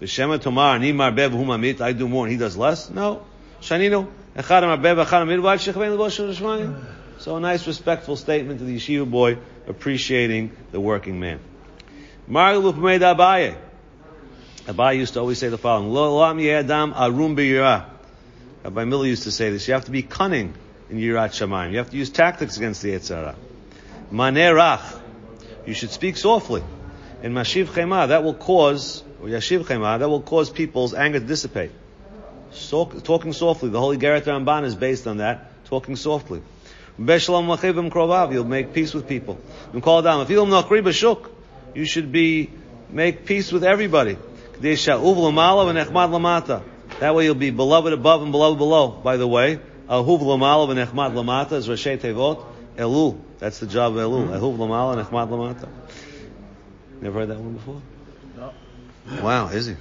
V'shema 0.00 0.40
tomar, 0.40 0.78
ni 0.78 0.92
marbev 0.92 1.30
humamit, 1.30 1.80
I 1.80 1.92
do 1.92 2.08
more 2.08 2.24
and 2.24 2.32
he 2.32 2.38
does 2.38 2.56
less? 2.56 2.88
No. 2.90 3.26
Echad 3.60 4.02
marbev, 4.36 5.04
echad 5.04 5.22
amid, 5.22 5.40
v'ad 5.40 5.58
shechvein 5.58 5.96
l'vosh 5.96 6.18
shemaim. 6.34 6.84
So 7.18 7.36
a 7.36 7.40
nice 7.40 7.66
respectful 7.66 8.16
statement 8.16 8.58
to 8.58 8.64
the 8.64 8.76
yeshiva 8.76 9.10
boy 9.10 9.38
appreciating 9.66 10.50
the 10.72 10.80
working 10.80 11.20
man. 11.20 11.38
Margalu 12.28 12.72
Pumei 12.72 12.98
Abaye. 12.98 13.56
Abaye 14.66 14.96
used 14.96 15.14
to 15.14 15.20
always 15.20 15.38
say 15.38 15.48
the 15.48 15.58
following, 15.58 15.90
Lo 15.92 16.16
lam 16.18 16.38
yedam 16.38 16.92
arum 16.94 17.36
b'yirah. 17.36 17.93
Rabbi 18.64 18.84
Miller 18.84 19.06
used 19.06 19.24
to 19.24 19.30
say 19.30 19.50
this, 19.50 19.68
you 19.68 19.74
have 19.74 19.84
to 19.84 19.90
be 19.90 20.02
cunning 20.02 20.54
in 20.88 20.96
Yirat 20.96 21.32
Shamayim. 21.32 21.72
You 21.72 21.78
have 21.78 21.90
to 21.90 21.96
use 21.98 22.08
tactics 22.08 22.56
against 22.56 22.80
the 22.80 22.92
Yetzirah. 22.92 23.34
Manerach. 24.10 25.00
You 25.66 25.74
should 25.74 25.90
speak 25.90 26.16
softly. 26.16 26.62
In 27.22 27.34
Mashiv 27.34 27.66
Chema, 27.66 28.08
that 28.08 28.24
will 28.24 28.32
cause, 28.32 29.04
or 29.20 29.28
Yashiv 29.28 29.64
Chema, 29.64 29.98
that 29.98 30.08
will 30.08 30.22
cause 30.22 30.48
people's 30.48 30.94
anger 30.94 31.20
to 31.20 31.26
dissipate. 31.26 31.72
So, 32.52 32.86
talking 32.86 33.34
softly. 33.34 33.68
The 33.68 33.80
Holy 33.80 33.98
Gerrit 33.98 34.22
Ramban 34.22 34.64
is 34.64 34.74
based 34.74 35.06
on 35.06 35.18
that. 35.18 35.50
Talking 35.66 35.96
softly. 35.96 36.42
You'll 36.98 38.44
make 38.44 38.72
peace 38.72 38.94
with 38.94 39.08
people. 39.08 39.38
If 39.74 40.30
you 40.30 41.34
you 41.74 41.84
should 41.84 42.12
be, 42.12 42.50
make 42.88 43.26
peace 43.26 43.50
with 43.50 43.64
everybody. 43.64 44.16
That 47.04 47.14
way 47.14 47.26
you'll 47.26 47.34
be 47.34 47.50
beloved 47.50 47.92
above 47.92 48.22
and 48.22 48.32
beloved 48.32 48.56
below. 48.56 48.88
By 48.88 49.18
the 49.18 49.28
way, 49.28 49.60
Ahuv 49.90 50.20
Lamalav 50.20 50.70
and 50.70 50.80
Echmad 50.80 51.12
Lamata 51.12 51.52
is 51.52 51.68
Rashi 51.68 51.98
Tevot 51.98 52.42
Elul. 52.78 53.20
That's 53.38 53.58
the 53.58 53.66
job 53.66 53.94
of 53.94 53.98
Elul. 53.98 54.28
Hmm. 54.28 54.32
Ahuv 54.32 54.56
Lamal 54.56 54.96
and 54.96 55.06
Echmad 55.06 55.28
Lamata. 55.28 55.68
Never 57.02 57.18
heard 57.18 57.28
that 57.28 57.38
one 57.38 57.52
before? 57.52 57.82
No. 58.38 58.54
Wow, 59.22 59.48
is 59.48 59.66
he? 59.66 59.76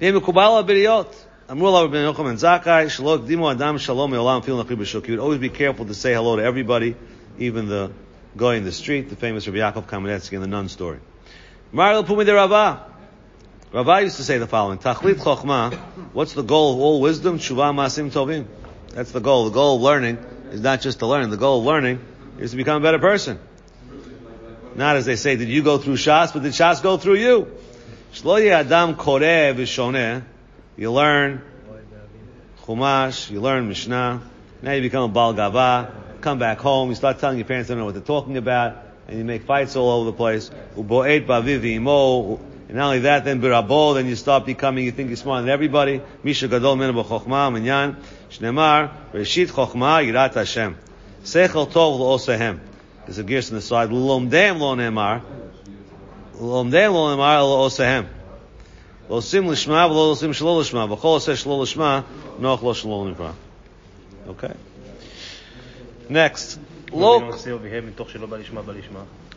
Name 0.00 0.20
Kubala 0.20 0.64
B'Riyot. 0.64 1.12
Amrul 1.48 1.82
Rabbi 1.82 2.30
and 2.30 2.38
Zakai 2.38 2.86
Shalok 2.86 3.26
Dimo 3.26 3.52
Adam 3.52 3.78
Shalom 3.78 4.12
Yolam 4.12 4.44
Fil 4.44 4.62
Nachri 4.62 4.76
B'Shuk. 4.76 5.08
You 5.08 5.14
would 5.14 5.22
always 5.24 5.40
be 5.40 5.48
careful 5.48 5.84
to 5.86 5.94
say 5.94 6.14
hello 6.14 6.36
to 6.36 6.44
everybody, 6.44 6.94
even 7.40 7.66
the 7.66 7.90
guy 8.36 8.54
in 8.54 8.62
the 8.62 8.70
street, 8.70 9.08
the 9.08 9.16
famous 9.16 9.48
Rabbi 9.48 9.58
Yaakov 9.58 9.88
Kamenetsky 9.88 10.34
in 10.34 10.42
the 10.42 10.46
nun 10.46 10.68
story. 10.68 11.00
Mario 11.72 12.04
Pumi 12.04 12.24
De 12.24 12.32
Rabbah. 12.32 12.95
Rabbah 13.72 13.98
used 13.98 14.16
to 14.16 14.22
say 14.24 14.38
the 14.38 14.46
following, 14.46 14.78
Tachlit 14.78 15.16
Chochma, 15.16 15.76
what's 16.12 16.34
the 16.34 16.42
goal 16.42 16.74
of 16.74 16.80
all 16.80 17.00
wisdom? 17.00 17.38
Tshuva 17.38 17.74
Masim 17.74 18.12
Tovim. 18.12 18.46
That's 18.90 19.10
the 19.10 19.20
goal. 19.20 19.46
The 19.46 19.50
goal 19.50 19.76
of 19.76 19.82
learning 19.82 20.18
is 20.52 20.60
not 20.60 20.80
just 20.80 21.00
to 21.00 21.06
learn. 21.06 21.28
The 21.30 21.36
goal 21.36 21.58
of 21.58 21.66
learning 21.66 22.00
is 22.38 22.52
to 22.52 22.56
become 22.56 22.80
a 22.80 22.84
better 22.84 23.00
person. 23.00 23.40
Not 24.76 24.96
as 24.96 25.04
they 25.04 25.16
say, 25.16 25.36
did 25.36 25.48
you 25.48 25.62
go 25.62 25.78
through 25.78 25.96
Shas, 25.96 26.32
but 26.32 26.42
did 26.42 26.52
Shas 26.52 26.82
go 26.82 26.96
through 26.96 27.16
you? 27.16 27.48
Shlo 28.12 28.46
Adam 28.48 28.94
Koreh 28.94 29.54
V'Shoneh. 29.54 30.22
You 30.76 30.92
learn 30.92 31.42
Chumash, 32.62 33.30
you 33.30 33.40
learn 33.40 33.68
Mishnah. 33.68 34.22
Now 34.62 34.72
you 34.72 34.82
become 34.82 35.10
a 35.10 35.12
Bal 35.12 35.34
Gava. 35.34 35.90
Come 36.20 36.38
back 36.38 36.58
home, 36.58 36.90
you 36.90 36.94
start 36.94 37.18
telling 37.18 37.38
your 37.38 37.46
parents 37.46 37.68
they 37.68 37.74
don't 37.74 37.80
know 37.80 37.86
what 37.86 37.94
they're 37.94 38.02
talking 38.02 38.36
about, 38.36 38.76
and 39.08 39.18
you 39.18 39.24
make 39.24 39.42
fights 39.42 39.76
all 39.76 39.90
over 39.90 40.10
the 40.10 40.16
place. 40.16 40.50
And 42.68 42.76
not 42.76 42.86
only 42.86 43.00
that, 43.00 43.24
then 43.24 43.40
birabo, 43.40 43.94
then 43.94 44.06
you 44.06 44.16
start 44.16 44.44
becoming, 44.44 44.84
you 44.84 44.92
think 44.92 45.08
you're 45.08 45.16
smarter 45.16 45.42
than 45.42 45.50
everybody. 45.50 46.02
Misha 46.24 46.48
gadol 46.48 46.74
mena 46.74 46.92
b'chokhma, 46.92 47.52
minyan, 47.52 47.96
shnemar, 48.28 48.90
reshit 49.12 49.48
chokhma, 49.48 50.04
yirat 50.04 50.34
Hashem. 50.34 50.76
Sechel 51.22 51.68
tov 51.70 51.98
lo 51.98 52.18
There's 53.04 53.18
a 53.18 53.22
gears 53.22 53.50
on 53.50 53.56
the 53.56 53.62
side. 53.62 53.90
Lomdem 53.90 54.58
lo 54.58 54.74
nemar. 54.74 55.22
Lomdem 56.34 56.92
lo 56.92 57.16
nemar 57.16 57.42
lo 57.42 57.68
osehem. 57.68 58.06
Lo 59.08 59.20
sim 59.20 59.44
lishma, 59.44 59.88
lo 59.88 60.14
sim 60.14 60.32
shlo 60.32 60.60
lishma. 60.60 60.88
V'chol 60.88 61.18
oseh 61.20 61.36
shlo 61.36 61.60
lishma, 61.60 62.04
noch 62.40 62.62
lo 62.62 62.72
shlo 62.72 63.14
nivra. 63.14 63.34
Okay. 64.28 64.54
Next. 66.08 66.58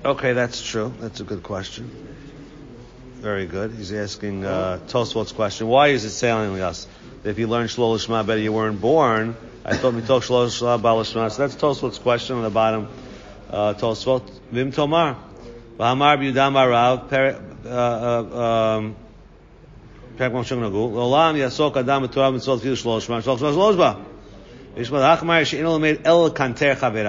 Okay, 0.05 0.33
that's 0.33 0.61
true. 0.61 0.93
That's 0.99 1.19
a 1.19 1.23
good 1.23 1.43
question. 1.43 1.91
Very 3.19 3.47
good. 3.47 3.73
He's 3.73 3.91
asking 3.91 4.45
uh, 4.45 4.79
Tosfot's 4.87 5.33
question. 5.33 5.67
Why 5.67 5.89
is 5.89 6.05
it 6.05 6.25
telling 6.25 6.61
us 6.61 6.87
if 7.25 7.37
you 7.37 7.47
learned 7.47 7.69
Shlol 7.69 7.99
Shema 7.99 8.23
better, 8.23 8.39
you 8.39 8.53
weren't 8.53 8.79
born? 8.79 9.35
I 9.65 9.75
thought 9.75 9.93
mitoch 9.93 10.21
Shlol 10.21 10.57
Shema 10.57 10.77
Bal 10.77 11.03
So 11.03 11.27
that's 11.27 11.55
Tosfot's 11.55 11.99
question 11.99 12.37
on 12.37 12.43
the 12.43 12.49
bottom. 12.49 12.87
Uh, 13.49 13.73
Tosfot 13.73 14.29
Vim 14.51 14.71
Tomar 14.71 15.17
Arav 15.77 17.11
uh, 17.65 17.69
uh, 17.69 18.77
um, 18.77 18.95
Olam 20.17 21.35
Yasok 21.35 21.75
Adam 21.75 22.07
Mitzvot 22.07 22.61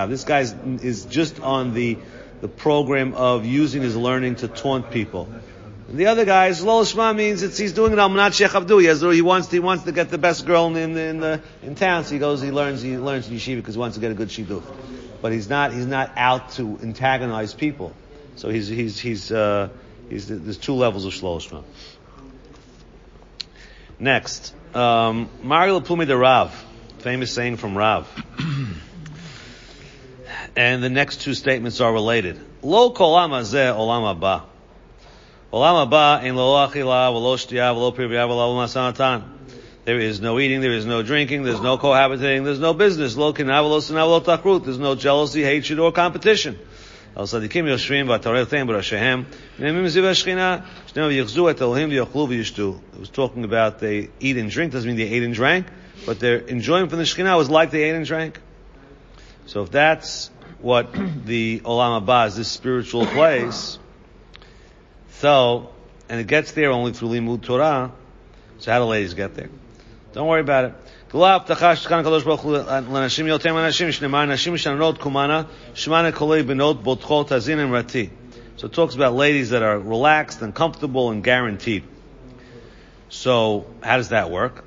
this 0.09 0.25
guy 0.25 0.41
is, 0.41 0.55
is 0.83 1.05
just 1.05 1.41
on 1.41 1.73
the, 1.75 1.99
the 2.41 2.49
program 2.49 3.15
of 3.15 3.47
using 3.47 3.83
his 3.83 3.95
learning 3.95 4.35
to 4.37 4.49
taunt 4.49 4.91
people. 4.91 5.29
And 5.91 5.99
the 5.99 6.07
other 6.07 6.25
guy, 6.25 6.53
Shema 6.53 7.13
means 7.15 7.43
it's, 7.43 7.59
he's 7.59 7.73
doing 7.73 7.93
it 7.93 7.99
al 7.99 8.11
Manat 8.11 8.33
Sheikh 8.33 8.55
Abdu. 8.55 8.79
He, 8.79 8.87
has, 8.87 9.01
he 9.01 9.23
wants, 9.23 9.51
he 9.51 9.59
wants 9.59 9.83
to 9.85 9.93
get 9.93 10.09
the 10.09 10.19
best 10.19 10.47
girl 10.47 10.69
in, 10.69 10.77
in, 10.77 10.97
in, 10.97 11.19
the, 11.19 11.43
in 11.65 11.75
town, 11.75 12.05
so 12.05 12.13
he 12.13 12.21
goes, 12.21 12.41
he 12.41 12.53
learns, 12.53 12.81
he 12.81 12.97
learns 12.97 13.29
yeshiva 13.29 13.57
because 13.57 13.75
he 13.75 13.81
wants 13.81 13.97
to 13.97 14.01
get 14.01 14.13
a 14.13 14.15
good 14.15 14.29
shidduch. 14.29 14.63
But 15.21 15.33
he's 15.33 15.49
not, 15.49 15.73
he's 15.73 15.87
not 15.87 16.13
out 16.17 16.53
to 16.53 16.79
antagonize 16.81 17.55
people. 17.55 17.93
So 18.37 18.51
he's, 18.51 18.69
he's, 18.69 19.01
he's, 19.01 19.33
uh, 19.33 19.71
he's, 20.09 20.29
there's 20.29 20.59
two 20.59 20.75
levels 20.75 21.07
of 21.07 21.13
Shlol 21.13 21.41
Shema. 21.41 21.63
Next, 23.99 24.55
um, 24.77 25.29
Mario 25.43 25.81
de 25.81 26.17
Rav, 26.17 26.55
famous 26.99 27.33
saying 27.33 27.57
from 27.57 27.77
Rav. 27.77 28.07
and 30.55 30.85
the 30.85 30.89
next 30.89 31.23
two 31.23 31.35
statements 31.35 31.81
are 31.81 31.93
related. 31.93 32.39
Lo 32.63 32.91
There 35.53 35.61
is 39.99 40.21
no 40.21 40.39
eating, 40.39 40.61
there 40.61 40.73
is 40.73 40.87
no 40.87 41.03
drinking, 41.03 41.43
there's 41.43 41.61
no 41.61 41.77
cohabitating, 41.77 42.45
there's 42.45 42.61
no 42.61 42.73
business. 42.73 43.17
There's 43.17 44.79
no 44.79 44.95
jealousy, 44.95 45.43
hatred, 45.43 45.81
or 45.81 45.91
competition. 45.91 46.57
He 47.13 47.21
was 47.21 47.33
talking 53.13 53.45
about 53.45 53.81
they 53.81 54.11
eat 54.21 54.37
and 54.37 54.51
drink, 54.51 54.73
doesn't 54.73 54.87
mean 54.87 54.97
they 54.97 55.03
ate 55.03 55.25
and 55.25 55.35
drank, 55.35 55.67
but 56.07 56.21
their 56.21 56.37
enjoyment 56.37 56.91
from 56.91 57.01
the 57.01 57.05
Shekhinah 57.05 57.37
was 57.37 57.51
like 57.51 57.73
they 57.73 57.83
ate 57.83 57.97
and 57.97 58.07
drank. 58.07 58.39
So 59.47 59.65
if 59.65 59.73
that's 59.73 60.31
what 60.61 60.93
the 61.27 61.59
Olam 61.65 62.03
Abba 62.03 62.27
is, 62.27 62.37
this 62.37 62.47
spiritual 62.47 63.07
place, 63.07 63.81
so, 65.21 65.71
and 66.09 66.19
it 66.19 66.27
gets 66.27 66.53
there 66.53 66.71
only 66.71 66.95
through 66.95 67.09
limud 67.09 67.43
Torah. 67.43 67.93
So 68.59 68.73
how 68.73 68.79
do 68.79 68.87
ladies 68.87 69.13
get 69.13 69.35
there? 69.35 69.51
Don't 70.15 70.27
worry 70.27 70.41
about 70.41 70.65
it. 70.65 70.73
So 71.13 71.19
it 78.67 78.73
talks 78.73 78.95
about 78.95 79.15
ladies 79.15 79.51
that 79.51 79.63
are 79.63 79.79
relaxed 79.79 80.41
and 80.41 80.55
comfortable 80.55 81.11
and 81.11 81.23
guaranteed. 81.23 81.85
So 83.11 83.67
how 83.83 83.99
does 83.99 84.09
that 84.09 84.31
work? 84.31 84.65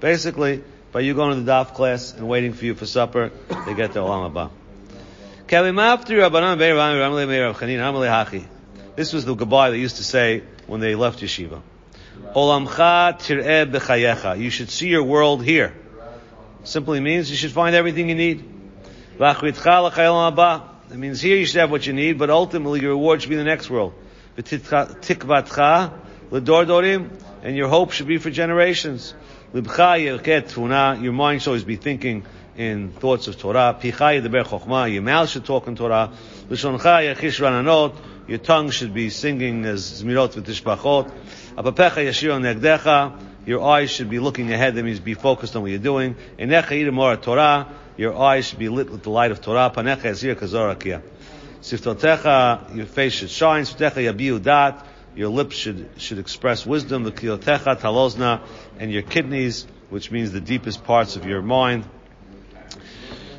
Basically, 0.00 0.64
by 0.92 1.00
you 1.00 1.14
going 1.14 1.34
to 1.34 1.42
the 1.42 1.50
daf 1.50 1.74
class 1.74 2.12
and 2.12 2.28
waiting 2.28 2.52
for 2.52 2.66
you 2.66 2.74
for 2.74 2.84
supper, 2.86 3.30
they 3.66 3.74
get 3.74 3.94
the 3.94 4.00
olam 4.00 4.30
haba. 4.30 4.50
This 8.94 9.12
was 9.12 9.24
the 9.24 9.34
goodbye 9.34 9.70
they 9.70 9.78
used 9.78 9.96
to 9.96 10.04
say 10.04 10.42
when 10.66 10.80
they 10.80 10.94
left 10.94 11.20
yeshiva. 11.20 11.62
You 14.38 14.50
should 14.50 14.70
see 14.70 14.88
your 14.88 15.02
world 15.02 15.42
here. 15.44 15.74
Simply 16.64 17.00
means 17.00 17.30
you 17.30 17.36
should 17.36 17.52
find 17.52 17.74
everything 17.74 18.08
you 18.08 18.14
need. 18.14 18.44
It 19.18 20.96
means 20.96 21.20
here 21.20 21.36
you 21.36 21.46
should 21.46 21.60
have 21.60 21.70
what 21.70 21.86
you 21.86 21.92
need, 21.92 22.18
but 22.18 22.30
ultimately 22.30 22.80
your 22.80 22.90
reward 22.90 23.20
should 23.22 23.30
be 23.30 23.34
in 23.34 23.38
the 23.38 23.44
next 23.44 23.68
world. 23.70 23.94
And 27.44 27.56
your 27.56 27.68
hope 27.68 27.92
should 27.92 28.06
be 28.06 28.18
for 28.18 28.30
generations. 28.30 29.14
Your 29.54 31.12
mind 31.12 31.42
should 31.42 31.48
always 31.48 31.64
be 31.64 31.76
thinking 31.76 32.24
in 32.56 32.90
thoughts 32.90 33.28
of 33.28 33.38
Torah. 33.38 33.78
Your 33.82 35.02
mouth 35.02 35.28
should 35.28 35.44
talk 35.44 35.66
in 35.66 35.76
Torah. 35.76 36.10
Your 36.48 38.38
tongue 38.38 38.70
should 38.70 38.94
be 38.94 39.10
singing 39.10 39.66
as 39.66 40.02
Zmirot 40.02 40.40
v'tishbachot. 40.40 41.10
your 43.44 43.62
eyes 43.62 43.90
should 43.90 44.08
be 44.08 44.20
looking 44.20 44.50
ahead. 44.50 44.74
That 44.74 44.84
means 44.84 45.00
be 45.00 45.12
focused 45.12 45.54
on 45.54 45.60
what 45.60 45.70
you're 45.70 45.80
doing. 45.80 46.16
Torah, 46.38 47.68
your 47.98 48.16
eyes 48.16 48.46
should 48.46 48.58
be 48.58 48.70
lit 48.70 48.88
with 48.88 49.02
the 49.02 49.10
light 49.10 49.32
of 49.32 49.42
Torah. 49.42 49.70
Panecha 49.74 50.14
your 52.74 52.86
face 52.86 53.12
should 53.12 53.30
shine. 53.30 53.66
Your 55.14 55.28
lips 55.28 55.56
should 55.56 55.90
should 55.98 56.18
express 56.18 56.64
wisdom. 56.64 57.02
The 57.02 57.12
kiotecha 57.12 57.78
talozna, 57.78 58.40
and 58.78 58.90
your 58.90 59.02
kidneys, 59.02 59.66
which 59.90 60.10
means 60.10 60.32
the 60.32 60.40
deepest 60.40 60.84
parts 60.84 61.16
of 61.16 61.26
your 61.26 61.42
mind. 61.42 61.84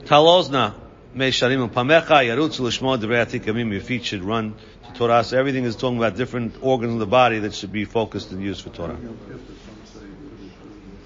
Talozna, 0.06 0.76
me 1.16 1.32
sharim 1.32 1.68
pamecha 1.70 2.24
yarutzu 2.24 2.62
l'shmo 2.62 2.98
devrei 2.98 3.72
Your 3.72 3.82
feet 3.82 4.06
should 4.06 4.24
run 4.24 4.54
to 4.86 4.94
Torah. 4.94 5.24
So 5.24 5.38
everything 5.40 5.64
is 5.64 5.76
talking 5.76 5.98
about 5.98 6.16
different 6.16 6.58
organs 6.62 6.94
of 6.94 7.00
the 7.00 7.08
body 7.08 7.40
that 7.40 7.56
should 7.56 7.72
be 7.72 7.86
focused 7.86 8.32
and 8.32 8.42
used 8.42 8.62
for 8.62 8.70
Torah. 8.70 8.98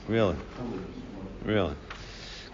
Really, 0.08 0.36
really. 1.44 1.76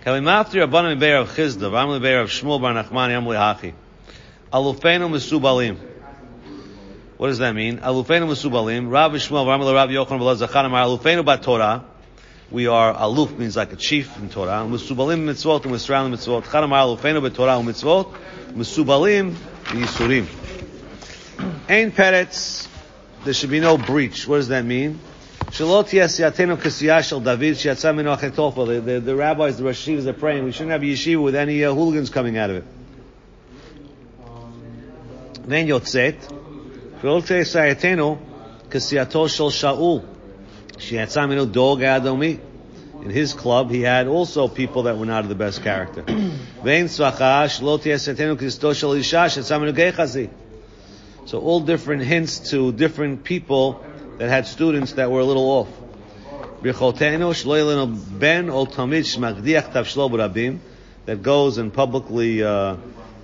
Kalimafti 0.03 0.65
Rabbanim 0.65 0.99
Beir 0.99 1.17
of 1.17 1.29
Chizda, 1.29 1.71
Ramli 1.71 2.01
Beir 2.01 2.21
of 2.21 2.29
Shmuel 2.29 2.61
Bar 2.61 2.73
Nachmani 2.73 3.13
Amli 3.13 3.37
Hachi. 3.37 3.73
Alufenu 4.51 5.09
Mesubalim. 5.09 5.92
What 7.23 7.29
does 7.29 7.37
that 7.37 7.55
mean? 7.55 7.77
Alufenu 7.77 8.27
Musubalim, 8.27 8.91
Rav 8.91 9.13
Shmuel 9.13 9.45
Ramli 9.45 9.73
Rav 9.73 9.87
Yochanan 9.87 10.19
Belaz 10.19 10.45
Zachan 10.45 10.65
Amar 10.65 10.85
Alufenu 10.85 11.23
Bat 11.23 11.41
Torah. 11.41 11.85
We 12.51 12.67
are 12.67 12.93
aluf 12.93 13.37
means 13.37 13.55
like 13.55 13.71
a 13.71 13.77
chief 13.77 14.17
in 14.17 14.27
Torah. 14.29 14.65
Musubalim 14.67 15.23
mitzvot 15.23 15.63
and 15.63 15.73
misralim 15.73 16.11
mitzvot. 16.13 16.51
Chad 16.51 16.65
Amar 16.65 16.85
Alufenu 16.85 17.23
Bet 17.23 17.33
Torah 17.33 17.53
mitzvot. 17.61 18.13
Mesubalim 18.49 19.35
Yisurim. 19.67 20.27
Ein 21.69 21.93
peretz. 21.93 22.67
There 23.23 23.33
should 23.33 23.51
be 23.51 23.61
no 23.61 23.77
breach. 23.77 24.27
What 24.27 24.39
does 24.39 24.49
that 24.49 24.65
mean? 24.65 24.99
The, 25.45 25.63
the, 28.83 29.01
the 29.01 29.15
rabbis, 29.15 29.57
the 29.59 29.63
Rosh 29.63 29.87
Hashivas 29.87 30.05
are 30.07 30.11
praying, 30.11 30.43
we 30.43 30.51
shouldn't 30.51 30.71
have 30.71 30.83
a 30.83 30.85
yeshiva 30.85 31.23
with 31.23 31.35
any 31.35 31.63
uh, 31.63 31.73
hooligans 31.73 32.09
coming 32.09 32.37
out 32.37 32.49
of 32.49 32.57
it. 32.57 32.65
Then 35.45 35.67
yotzet, 35.67 36.42
v'oltei 37.03 37.43
sayatenu 37.43 38.17
kasiyato 38.69 39.29
shel 39.29 39.51
Shaul, 39.51 40.03
shiatza 40.77 41.27
minu 41.27 41.51
Doeg 41.51 41.81
adomi. 41.81 42.39
In 43.03 43.09
his 43.09 43.33
club, 43.33 43.69
he 43.69 43.81
had 43.81 44.07
also 44.07 44.47
people 44.47 44.83
that 44.83 44.97
were 44.97 45.05
not 45.05 45.23
of 45.23 45.29
the 45.29 45.35
best 45.35 45.61
character. 45.61 46.01
Vein 46.63 46.85
svacha 46.85 47.45
shlo 47.45 47.77
sayatenu 47.77 48.37
kasiyato 48.37 48.73
shel 48.73 48.93
isha 48.93 49.27
shiatza 49.27 49.59
minu 49.59 49.73
gechazi. 49.73 50.29
So 51.25 51.39
all 51.39 51.59
different 51.59 52.03
hints 52.03 52.51
to 52.51 52.71
different 52.71 53.23
people 53.23 53.83
that 54.17 54.29
had 54.29 54.45
students 54.47 54.93
that 54.93 55.11
were 55.11 55.19
a 55.21 55.25
little 55.25 55.49
off. 55.49 55.69
That 61.05 61.21
goes 61.21 61.57
and 61.57 61.73
publicly 61.73 62.43
uh, 62.43 62.77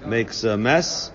makes 0.05 0.43
a 0.43 0.57
mess, 0.57 1.11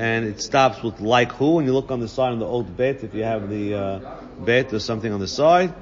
and 0.00 0.24
it 0.24 0.40
stops 0.40 0.82
with 0.82 1.00
like 1.00 1.30
who. 1.32 1.58
And 1.58 1.66
you 1.68 1.74
look 1.74 1.90
on 1.90 2.00
the 2.00 2.08
side 2.08 2.32
of 2.32 2.38
the 2.38 2.46
old 2.46 2.74
bet, 2.74 3.04
if 3.04 3.14
you 3.14 3.22
have 3.22 3.50
the 3.50 3.74
uh, 3.74 4.00
bet 4.38 4.72
or 4.72 4.78
something 4.78 5.12
on 5.12 5.20
the 5.20 5.28
side, 5.28 5.74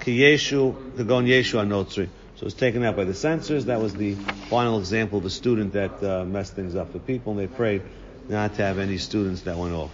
ki 0.00 0.18
kagon 0.18 1.24
yeshu. 1.24 2.08
So 2.36 2.46
it's 2.46 2.54
taken 2.54 2.82
out 2.82 2.96
by 2.96 3.04
the 3.04 3.14
censors. 3.14 3.66
That 3.66 3.80
was 3.80 3.94
the 3.94 4.16
final 4.50 4.80
example 4.80 5.18
of 5.18 5.24
a 5.24 5.30
student 5.30 5.74
that 5.74 6.02
uh, 6.02 6.24
messed 6.24 6.54
things 6.54 6.74
up 6.74 6.90
for 6.90 6.98
people, 6.98 7.30
and 7.30 7.40
they 7.40 7.46
prayed 7.46 7.82
not 8.28 8.56
to 8.56 8.62
have 8.62 8.80
any 8.80 8.98
students 8.98 9.42
that 9.42 9.56
went 9.56 9.72
off. 9.72 9.92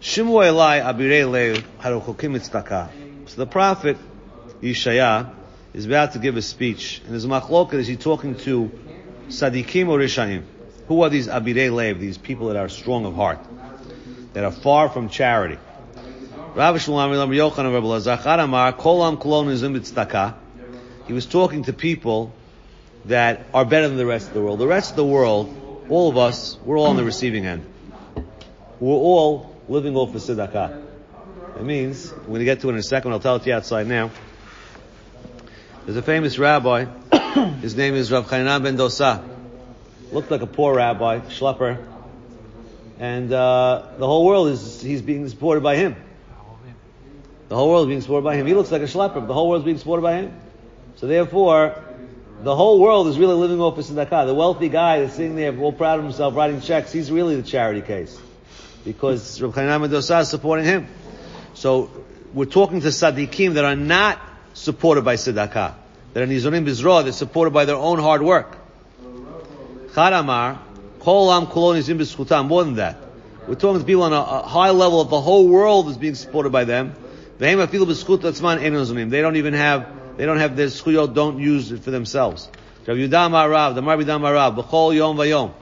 Shimu. 0.00 0.42
So 3.28 3.36
the 3.36 3.46
prophet 3.46 3.96
Yeshaya 4.60 5.32
is 5.72 5.86
about 5.86 6.14
to 6.14 6.18
give 6.18 6.36
a 6.36 6.42
speech, 6.42 7.02
and 7.04 7.14
his 7.14 7.24
machloket 7.24 7.74
is 7.74 7.86
he 7.86 7.94
talking 7.96 8.34
to 8.38 8.68
Sadikim 9.28 9.88
or 9.88 10.00
Rishayim. 10.00 10.42
Who 10.88 11.02
are 11.02 11.08
these 11.08 11.28
Abirei 11.28 11.72
Lev, 11.72 12.00
these 12.00 12.18
people 12.18 12.48
that 12.48 12.56
are 12.56 12.68
strong 12.68 13.04
of 13.06 13.14
heart, 13.14 13.38
that 14.32 14.44
are 14.44 14.50
far 14.50 14.88
from 14.88 15.08
charity? 15.08 15.58
He 21.06 21.12
was 21.12 21.26
talking 21.26 21.64
to 21.64 21.72
people 21.72 22.34
that 23.06 23.46
are 23.54 23.64
better 23.64 23.88
than 23.88 23.96
the 23.96 24.06
rest 24.06 24.28
of 24.28 24.34
the 24.34 24.42
world. 24.42 24.58
The 24.58 24.66
rest 24.66 24.90
of 24.90 24.96
the 24.96 25.04
world, 25.04 25.84
all 25.88 26.10
of 26.10 26.18
us, 26.18 26.58
we're 26.64 26.78
all 26.78 26.86
on 26.86 26.96
the 26.96 27.04
receiving 27.04 27.46
end. 27.46 27.64
We're 28.80 28.92
all 28.92 29.56
living 29.68 29.96
off 29.96 30.14
of 30.14 30.20
tzedakah. 30.20 30.82
It 31.56 31.62
means, 31.62 32.12
we're 32.12 32.26
going 32.26 32.38
to 32.40 32.44
get 32.44 32.60
to 32.60 32.68
it 32.68 32.72
in 32.72 32.78
a 32.78 32.82
second, 32.82 33.12
I'll 33.12 33.20
tell 33.20 33.36
it 33.36 33.42
to 33.44 33.48
you 33.48 33.54
outside 33.54 33.86
now. 33.86 34.10
There's 35.84 35.96
a 35.96 36.02
famous 36.02 36.38
rabbi, 36.38 36.84
his 37.60 37.76
name 37.76 37.94
is 37.94 38.12
Rav 38.12 38.26
Chanan 38.28 38.62
ben 38.62 38.76
Dosa. 38.76 39.31
Looked 40.12 40.30
like 40.30 40.42
a 40.42 40.46
poor 40.46 40.74
rabbi, 40.76 41.20
schlepper. 41.20 41.84
And 42.98 43.32
uh, 43.32 43.86
the 43.98 44.06
whole 44.06 44.24
world 44.24 44.48
is, 44.48 44.80
he's 44.80 45.02
being 45.02 45.28
supported 45.28 45.62
by 45.62 45.76
him. 45.76 45.96
The 47.48 47.56
whole 47.56 47.70
world 47.70 47.88
is 47.88 47.88
being 47.88 48.00
supported 48.00 48.24
by 48.24 48.36
him. 48.36 48.46
He 48.46 48.54
looks 48.54 48.70
like 48.70 48.82
a 48.82 48.86
schlepper, 48.86 49.14
but 49.14 49.26
the 49.26 49.34
whole 49.34 49.48
world 49.48 49.62
is 49.62 49.64
being 49.64 49.78
supported 49.78 50.02
by 50.02 50.14
him. 50.14 50.32
So 50.96 51.06
therefore, 51.06 51.82
the 52.42 52.54
whole 52.54 52.80
world 52.80 53.08
is 53.08 53.18
really 53.18 53.34
living 53.34 53.60
off 53.60 53.76
of 53.78 53.84
tzedakah. 53.84 54.26
The 54.26 54.34
wealthy 54.34 54.68
guy 54.68 55.00
that's 55.00 55.14
sitting 55.14 55.36
there 55.36 55.58
all 55.58 55.72
proud 55.72 55.98
of 55.98 56.04
himself 56.04 56.36
writing 56.36 56.60
checks, 56.60 56.92
he's 56.92 57.10
really 57.10 57.36
the 57.36 57.42
charity 57.42 57.82
case 57.82 58.20
because 58.84 59.38
Chanan 59.38 59.80
ben 59.80 59.90
Dosa 59.90 60.22
is 60.22 60.28
supporting 60.28 60.64
him. 60.64 60.88
So 61.54 61.90
we're 62.32 62.44
talking 62.46 62.80
to 62.80 62.88
Sadiqim 62.88 63.54
that 63.54 63.64
are 63.64 63.76
not 63.76 64.20
supported 64.54 65.04
by 65.04 65.16
tzedakah, 65.16 65.74
that 66.12 66.22
are 66.22 66.26
Nizorim 66.26 66.66
Bizra, 66.66 67.02
they're 67.02 67.12
supported 67.12 67.52
by 67.52 67.64
their 67.64 67.76
own 67.76 67.98
hard 67.98 68.22
work. 68.22 68.58
Charamar, 69.94 70.58
Kol 71.00 71.30
Am 71.32 71.46
Kolonizim 71.46 71.98
Bizchutam, 71.98 72.46
more 72.48 72.64
than 72.64 72.74
that. 72.76 72.96
We're 73.46 73.56
talking 73.56 73.80
to 73.80 73.86
people 73.86 74.04
on 74.04 74.12
a, 74.12 74.20
a, 74.20 74.42
high 74.42 74.70
level 74.70 75.00
of 75.00 75.10
the 75.10 75.20
whole 75.20 75.48
world 75.48 75.88
is 75.88 75.98
being 75.98 76.14
supported 76.14 76.50
by 76.50 76.64
them. 76.64 76.94
They 77.38 77.54
don't 77.54 79.36
even 79.36 79.54
have, 79.54 80.16
they 80.16 80.24
don't 80.26 80.38
have 80.38 80.56
their 80.56 80.70
schuyot, 80.70 81.12
don't 81.12 81.40
use 81.40 81.72
it 81.72 81.80
for 81.80 81.90
themselves. 81.90 82.48
Rav 82.86 82.96
the 82.96 83.82
Marbi 83.82 84.04
Dam 84.04 84.22
Arav, 84.22 84.56
B'chol 84.56 84.94
Yom 84.94 85.16
Vayom. 85.16 85.52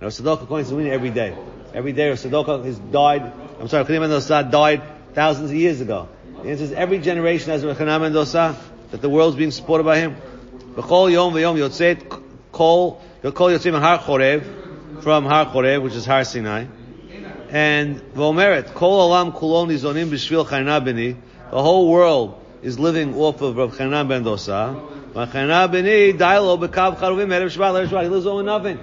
Now, 0.00 0.08
Sadok 0.08 0.46
coins 0.48 0.72
every 0.72 1.10
day. 1.10 1.36
Every 1.72 1.92
day 1.92 2.10
Sadoka 2.12 2.64
has 2.64 2.78
died. 2.78 3.32
I'm 3.60 3.68
sorry, 3.68 3.84
Chanan 3.84 4.00
ben 4.00 4.10
Dosa 4.10 4.50
died 4.50 4.82
thousands 5.14 5.50
of 5.50 5.56
years 5.56 5.80
ago. 5.80 6.08
The 6.42 6.50
answer 6.50 6.64
is 6.64 6.72
every 6.72 6.98
generation 6.98 7.50
has 7.50 7.62
Chanan 7.62 8.00
ben 8.00 8.12
Dosa 8.12 8.56
that 8.90 9.00
the 9.00 9.08
world's 9.08 9.36
being 9.36 9.50
supported 9.50 9.84
by 9.84 9.98
him. 9.98 10.16
B'chol 10.74 11.12
yom 11.12 11.34
v'yom 11.34 11.56
yotzet 11.56 12.22
kol 12.52 13.02
kol 13.32 13.50
yotzet 13.50 13.78
Har 13.78 13.98
Chorev 13.98 15.02
from 15.02 15.24
Har 15.24 15.46
Chorev, 15.46 15.82
which 15.82 15.94
is 15.94 16.06
Har 16.06 16.24
Sinai, 16.24 16.66
and 17.50 18.00
v'omeret 18.14 18.74
kol 18.74 19.10
olam 19.10 19.32
kulon 19.32 19.68
izonim 19.68 20.08
b'shvil 20.08 20.46
Chanan 20.46 20.84
Beni. 20.84 21.16
The 21.50 21.62
whole 21.62 21.90
world 21.90 22.44
is 22.62 22.78
living 22.78 23.14
off 23.14 23.40
of 23.40 23.56
Rav 23.56 23.74
Chanan 23.76 24.08
ben 24.08 24.24
Dosa. 24.24 25.14
Rav 25.14 25.30
Chanan 25.30 25.72
Beni 25.72 26.12
dailo 26.12 26.58
b'kav 26.58 26.98
charuvim 26.98 27.28
erev 27.28 27.54
Shabbat 27.56 27.86
erev 27.86 27.88
Shabbat. 27.88 28.02
He 28.02 28.08
lives 28.08 28.26
on 28.26 28.44
nothing 28.44 28.78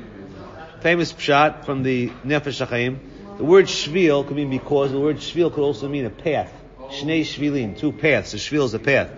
famous 0.84 1.14
pshat 1.14 1.64
from 1.64 1.82
the 1.82 2.10
Nefesh 2.26 2.66
HaChaim. 2.66 3.38
The 3.38 3.46
word 3.46 3.66
shvil 3.66 4.28
could 4.28 4.36
mean 4.36 4.50
because, 4.50 4.92
the 4.92 5.00
word 5.00 5.16
shvil 5.16 5.52
could 5.52 5.64
also 5.64 5.88
mean 5.88 6.06
a 6.06 6.10
path. 6.10 6.54
Shnei 6.90 7.22
shvilim, 7.22 7.78
two 7.78 7.94
paths. 7.94 8.34
A 8.34 8.38
shvil 8.38 8.66
is 8.66 8.74
a 8.74 8.80
path. 8.80 9.10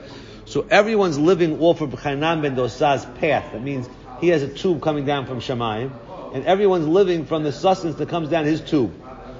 So 0.45 0.67
everyone's 0.69 1.17
living 1.17 1.59
off 1.59 1.81
of 1.81 1.89
Chanan 1.89 2.43
ben 2.43 2.55
Dosa's 2.55 3.05
path. 3.19 3.51
That 3.51 3.63
means 3.63 3.89
he 4.19 4.29
has 4.29 4.43
a 4.43 4.47
tube 4.47 4.81
coming 4.81 5.05
down 5.05 5.25
from 5.25 5.39
Shemayim, 5.39 5.91
and 6.33 6.45
everyone's 6.45 6.87
living 6.87 7.25
from 7.25 7.43
the 7.43 7.51
sustenance 7.51 7.97
that 7.97 8.09
comes 8.09 8.29
down 8.29 8.45
his 8.45 8.61
tube. 8.61 8.93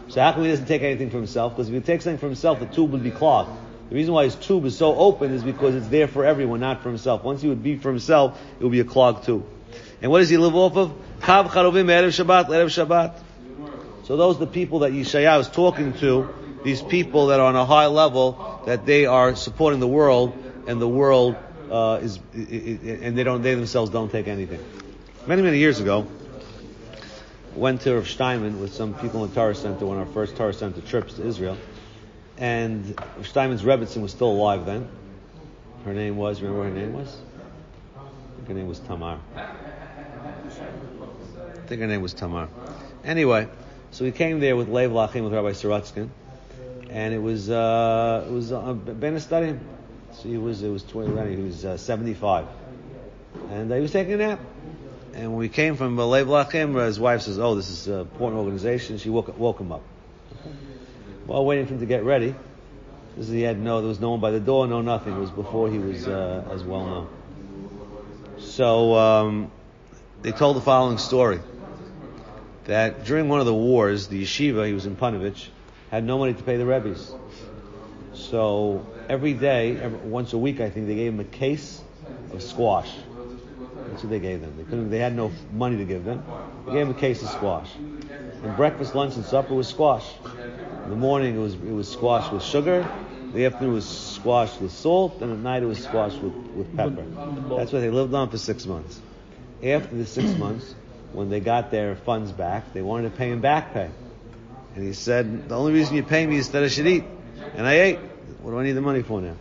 So 0.08 0.22
how 0.22 0.34
come 0.34 0.44
he 0.44 0.50
doesn't 0.50 0.68
take 0.68 0.82
anything 0.82 1.10
for 1.10 1.18
himself? 1.18 1.54
Because 1.54 1.68
if 1.68 1.74
he 1.74 1.82
takes 1.82 2.04
something 2.04 2.20
for 2.20 2.28
himself, 2.28 2.60
the 2.60 2.68
tube 2.68 2.92
would 2.92 3.04
be 3.04 3.12
clogged. 3.12 3.50
The 3.90 3.96
reason 3.96 4.14
why 4.14 4.24
his 4.26 4.36
tube 4.36 4.66
is 4.66 4.78
so 4.78 4.96
open 4.96 5.32
is 5.32 5.44
because 5.44 5.76
it's 5.76 5.88
there 5.88 6.08
for 6.08 6.26
everyone, 6.26 6.60
not 6.60 6.82
for 6.82 6.90
himself. 6.90 7.24
Once 7.24 7.42
he 7.42 7.48
would 7.48 7.64
be 7.64 7.78
for 7.78 7.90
himself, 7.90 8.40
it 8.60 8.64
would 8.64 8.72
be 8.72 8.80
a 8.80 8.86
clogged 8.86 9.26
tube. 9.26 9.46
And 10.02 10.12
what 10.12 10.20
does 10.20 10.30
he 10.30 10.38
live 10.38 10.56
off 10.56 10.76
of? 10.76 10.94
Kav 11.22 11.48
Charovim 11.48 11.86
Erev 11.86 12.10
Shabbat, 12.10 12.46
Erev 12.46 12.86
Shabbat. 12.86 13.20
So 14.06 14.18
those 14.18 14.38
are 14.38 14.40
the 14.40 14.48
people 14.48 14.80
that 14.80 14.92
Yeshaya 14.92 15.40
is 15.40 15.50
talking 15.50 15.94
to, 15.94 16.30
these 16.64 16.82
people 16.82 17.28
that 17.28 17.40
are 17.40 17.48
on 17.48 17.56
a 17.56 17.66
high 17.66 17.88
level, 17.88 18.62
that 18.66 18.86
they 18.86 19.06
are 19.06 19.36
supporting 19.36 19.80
the 19.80 19.88
world, 19.88 20.36
and 20.68 20.82
the 20.82 20.88
world 20.88 21.36
uh, 21.72 22.00
is, 22.02 22.20
and 22.34 23.18
they 23.18 23.24
don't, 23.24 23.42
they 23.42 23.56
themselves 23.56 23.92
don't 23.92 24.12
take 24.12 24.28
anything. 24.28 24.60
Many, 25.28 25.42
many 25.42 25.58
years 25.58 25.80
ago, 25.80 26.08
went 27.56 27.82
to 27.82 27.96
Rav 27.96 28.08
Steinman 28.08 28.60
with 28.60 28.74
some 28.74 28.94
people 28.96 29.24
in 29.24 29.30
the 29.30 29.36
Torah 29.36 29.56
Center, 29.56 29.86
one 29.86 29.98
of 29.98 30.08
our 30.08 30.14
first 30.14 30.36
Torah 30.36 30.54
Center 30.54 30.82
trips 30.82 31.14
to 31.16 31.26
Israel, 31.26 31.58
and 32.38 33.00
Steinman's 33.24 33.64
Rebbitzin 33.64 34.02
was 34.02 34.12
still 34.12 34.32
alive 34.32 34.66
then. 34.66 34.88
Her 35.86 35.94
name 35.94 36.18
was, 36.18 36.42
remember 36.42 36.64
what 36.64 36.70
her 36.70 36.76
name 36.76 36.94
was? 36.94 37.18
I 37.96 38.36
think 38.38 38.48
her 38.50 38.54
name 38.56 38.68
was 38.68 38.80
Tamar. 38.80 39.20
I 39.36 39.48
think 41.68 41.82
her 41.82 41.88
name 41.88 42.02
was 42.02 42.14
Tamar. 42.14 42.50
Anyway, 43.04 43.48
so 43.92 44.04
we 44.04 44.12
came 44.12 44.40
there 44.40 44.56
with 44.56 44.68
Lev 44.68 44.92
L'Achim 44.92 45.24
with 45.24 45.34
Rabbi 45.34 45.52
Saratskin, 45.52 46.10
and 46.90 47.14
it 47.14 47.20
was 47.20 47.50
uh, 47.50 48.26
it 48.28 48.32
was 48.32 48.52
uh, 48.52 48.74
Ben 48.74 49.20
Studying. 49.20 49.60
So 50.22 50.30
he 50.30 50.38
was 50.38 50.64
it 50.64 50.70
was 50.70 50.84
20, 50.84 51.36
he 51.36 51.42
was 51.42 51.66
uh, 51.66 51.78
75, 51.78 52.46
and 53.50 53.72
uh, 53.72 53.76
he 53.76 53.82
was 53.82 53.92
taking 53.92 54.14
a 54.14 54.18
nap. 54.18 54.40
And 55.14 55.32
when 55.32 55.40
we 55.40 55.50
came 55.50 55.76
from 55.76 55.98
Lev 55.98 56.28
L'Achim, 56.28 56.74
his 56.74 57.00
wife 57.00 57.22
says, 57.22 57.38
"Oh, 57.38 57.56
this 57.56 57.70
is 57.70 57.88
an 57.88 58.02
important 58.02 58.40
organization." 58.40 58.98
She 58.98 59.10
woke, 59.10 59.38
woke 59.38 59.60
him 59.60 59.72
up. 59.72 59.82
While 61.26 61.46
waiting 61.46 61.66
for 61.66 61.74
him 61.74 61.80
to 61.80 61.86
get 61.86 62.04
ready, 62.04 62.34
this 63.18 63.28
is, 63.28 63.34
he 63.34 63.42
had 63.42 63.60
no, 63.60 63.80
there 63.80 63.88
was 63.88 64.00
no 64.00 64.12
one 64.12 64.20
by 64.20 64.32
the 64.32 64.40
door, 64.40 64.68
no 64.68 64.82
nothing. 64.82 65.16
It 65.16 65.20
was 65.20 65.32
before 65.32 65.70
he 65.70 65.80
was 65.80 66.08
uh, 66.08 66.48
as 66.52 66.64
well 66.64 66.86
known. 66.86 67.10
So 68.40 68.96
um, 68.96 69.52
they 70.22 70.32
told 70.32 70.56
the 70.56 70.62
following 70.62 70.98
story: 70.98 71.40
that 72.66 73.06
during 73.06 73.28
one 73.28 73.42
of 73.42 73.46
the 73.46 73.54
wars, 73.54 74.08
the 74.08 74.24
yeshiva, 74.24 74.66
he 74.66 74.74
was 74.74 74.86
in 74.86 74.96
Ponevezh, 74.96 75.48
had 75.92 76.06
no 76.06 76.18
money 76.18 76.34
to 76.34 76.44
pay 76.44 76.58
the 76.58 76.66
rebbe's. 76.66 77.14
So 78.14 78.86
every 79.10 79.34
day, 79.34 79.78
every, 79.78 79.98
once 80.00 80.34
a 80.34 80.38
week, 80.38 80.60
I 80.62 80.70
think 80.70 80.88
they 80.88 80.96
gave 80.96 81.14
him 81.14 81.20
a 81.20 81.26
case 81.26 81.82
of 82.34 82.42
squash. 82.42 82.92
That's 83.90 84.04
what 84.04 84.10
they 84.10 84.20
gave 84.20 84.42
them. 84.42 84.54
They 84.58 84.64
couldn't. 84.64 84.90
They 84.90 85.00
had 85.00 85.16
no 85.16 85.32
money 85.54 85.78
to 85.78 85.86
give 85.86 86.04
them. 86.04 86.24
They 86.66 86.74
gave 86.74 86.88
him 86.88 86.92
a 86.96 87.00
case 87.00 87.22
of 87.22 87.30
squash. 87.30 87.70
And 87.76 88.56
breakfast, 88.58 88.96
lunch, 88.96 89.16
and 89.16 89.26
supper 89.26 89.54
was 89.54 89.68
squash. 89.68 90.06
In 90.84 90.90
the 90.90 90.96
morning, 90.96 91.36
it 91.36 91.40
was 91.40 91.54
it 91.54 91.72
was 91.72 91.90
squash 91.92 92.32
with 92.32 92.44
sugar. 92.44 92.88
The 93.34 93.46
afternoon 93.46 93.74
was 93.74 93.88
squash 93.88 94.58
with 94.60 94.72
salt, 94.72 95.22
and 95.22 95.32
at 95.32 95.40
night 95.40 95.62
it 95.62 95.66
was 95.66 95.84
squash 95.84 96.14
with, 96.16 96.34
with 96.34 96.76
pepper. 96.76 97.04
That's 97.04 97.72
what 97.72 97.82
they 97.82 97.90
lived 97.90 98.14
on 98.14 98.30
for 98.30 98.38
six 98.38 98.66
months. 98.66 99.00
After 99.64 99.96
the 99.96 100.06
six 100.06 100.38
months, 100.38 100.74
when 101.12 101.30
they 101.30 101.40
got 101.40 101.72
their 101.72 101.96
funds 101.96 102.32
back, 102.32 102.74
they 102.74 102.82
wanted 102.82 103.12
to 103.12 103.18
pay 103.18 103.32
him 103.32 103.42
back 103.42 103.74
pay. 103.74 103.90
And 104.76 104.84
he 104.86 104.94
said, 104.94 105.50
the 105.50 105.56
only 105.56 105.74
reason 105.74 105.96
you 105.96 106.04
pay 106.04 106.26
me 106.26 106.38
is 106.38 106.50
that 106.50 106.64
I 106.64 106.68
should 106.68 106.88
eat. 106.88 107.06
And 107.56 107.66
I 107.66 107.74
ate. 107.74 108.00
What 108.46 108.52
do 108.52 108.60
I 108.60 108.64
need 108.64 108.74
the 108.74 108.82
money 108.82 109.02
for 109.02 109.22
now? 109.22 109.34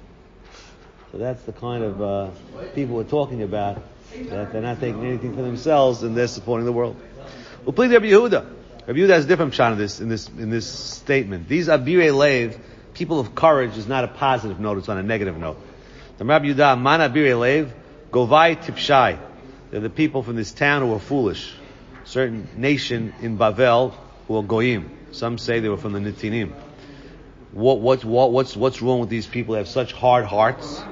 So 1.12 1.18
that's 1.18 1.42
the 1.42 1.52
kind 1.52 1.84
of 1.84 2.00
uh, 2.00 2.30
people 2.74 2.96
we're 2.96 3.04
talking 3.04 3.42
about, 3.42 3.82
that 4.14 4.50
they're 4.50 4.62
not 4.62 4.80
taking 4.80 5.04
anything 5.04 5.36
for 5.36 5.42
themselves 5.42 6.02
and 6.02 6.16
they're 6.16 6.26
supporting 6.26 6.64
the 6.64 6.72
world. 6.72 6.96
Well, 7.66 7.74
please, 7.74 7.92
Rabbi 7.92 8.06
Yehuda. 8.06 8.46
Rabbi 8.86 8.98
Yehuda 8.98 9.10
has 9.10 9.26
a 9.26 9.28
different 9.28 9.52
shot 9.52 9.72
in 9.72 9.78
this, 9.78 10.00
in 10.00 10.08
this, 10.08 10.28
in 10.28 10.48
this 10.48 10.66
statement. 10.66 11.48
These 11.48 11.68
Abire 11.68 12.16
Lev, 12.16 12.58
people 12.94 13.20
of 13.20 13.34
courage, 13.34 13.76
is 13.76 13.86
not 13.86 14.04
a 14.04 14.08
positive 14.08 14.58
note, 14.58 14.78
it's 14.78 14.88
on 14.88 14.96
a 14.96 15.02
negative 15.02 15.36
note. 15.36 15.58
The 16.16 16.24
Rabbi 16.24 16.46
Yehuda, 16.46 16.80
Man 16.80 17.00
Abire 17.00 17.38
Lev, 17.38 17.74
Govai 18.10 18.56
Tipshai. 18.56 19.18
They're 19.70 19.80
the 19.80 19.90
people 19.90 20.22
from 20.22 20.36
this 20.36 20.50
town 20.50 20.80
who 20.80 20.94
are 20.94 20.98
foolish. 20.98 21.54
Certain 22.04 22.48
nation 22.56 23.12
in 23.20 23.36
Bavel 23.36 23.92
who 24.28 24.38
are 24.38 24.42
Goyim. 24.42 24.88
Some 25.12 25.36
say 25.36 25.60
they 25.60 25.68
were 25.68 25.76
from 25.76 25.92
the 25.92 25.98
Nitinim. 25.98 26.54
What, 27.54 27.78
what, 27.78 28.04
what, 28.04 28.32
what's, 28.32 28.56
what's 28.56 28.82
wrong 28.82 28.98
with 28.98 29.08
these 29.08 29.28
people? 29.28 29.54
They 29.54 29.60
have 29.60 29.68
such 29.68 29.92
hard 29.92 30.24
hearts. 30.24 30.82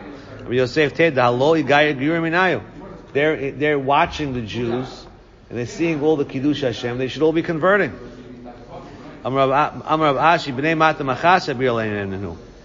They're, 3.12 3.50
they're 3.50 3.78
watching 3.78 4.32
the 4.32 4.42
Jews 4.42 5.06
and 5.50 5.58
they're 5.58 5.66
seeing 5.66 6.02
all 6.02 6.16
the 6.16 6.24
Kiddush 6.24 6.60
Hashem. 6.60 6.98
They 6.98 7.08
should 7.08 7.22
all 7.22 7.32
be 7.32 7.42
converting. 7.42 7.92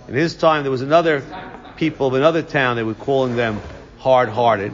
In 0.08 0.14
his 0.14 0.36
time, 0.36 0.64
there 0.64 0.72
was 0.72 0.82
another 0.82 1.24
people 1.76 2.08
of 2.08 2.14
another 2.14 2.44
town, 2.44 2.76
they 2.76 2.84
were 2.84 2.94
calling 2.94 3.36
them 3.36 3.60
hard-hearted. 3.98 4.74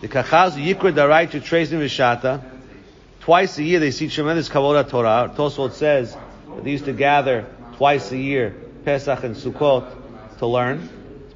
The 0.00 0.08
to. 0.08 2.40
Twice 3.20 3.58
a 3.58 3.62
year 3.62 3.80
they 3.80 3.90
see 3.90 4.08
tremendous 4.08 4.48
Kavodah 4.48 4.88
Torah. 4.88 5.32
Tosfot 5.34 5.72
says 5.72 6.16
that 6.48 6.64
they 6.64 6.70
used 6.70 6.86
to 6.86 6.92
gather 6.92 7.46
twice 7.76 8.10
a 8.12 8.16
year, 8.16 8.54
Pesach 8.84 9.24
and 9.24 9.36
Sukkot, 9.36 10.38
to 10.38 10.46
learn. 10.46 10.88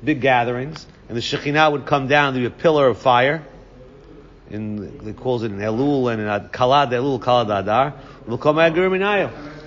Big 0.02 0.20
gatherings. 0.20 0.86
And 1.08 1.16
the 1.16 1.22
Shekhinah 1.22 1.72
would 1.72 1.86
come 1.86 2.06
down 2.06 2.34
to 2.34 2.40
be 2.40 2.46
a 2.46 2.50
pillar 2.50 2.88
of 2.88 2.98
fire. 2.98 3.44
In, 4.48 4.98
they 5.04 5.12
calls 5.12 5.42
it 5.42 5.50
an 5.50 5.58
Elul 5.58 6.12
and 6.12 6.22
an 6.22 6.48
Kalad 6.48 6.90
Elul 6.90 7.20
Kalad 7.20 7.60
Adar. 7.60 7.94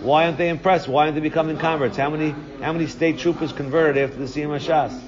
Why 0.02 0.26
aren't 0.26 0.38
they 0.38 0.50
impressed? 0.50 0.88
Why 0.88 1.04
aren't 1.04 1.16
they 1.16 1.22
becoming 1.22 1.58
converts? 1.58 1.96
How 1.96 2.10
many, 2.10 2.36
how 2.62 2.74
many 2.74 2.88
state 2.88 3.20
troopers 3.20 3.54
converted 3.54 4.04
after 4.04 4.18
the 4.18 4.26
Siyam 4.26 4.50
Hashas? 4.50 5.00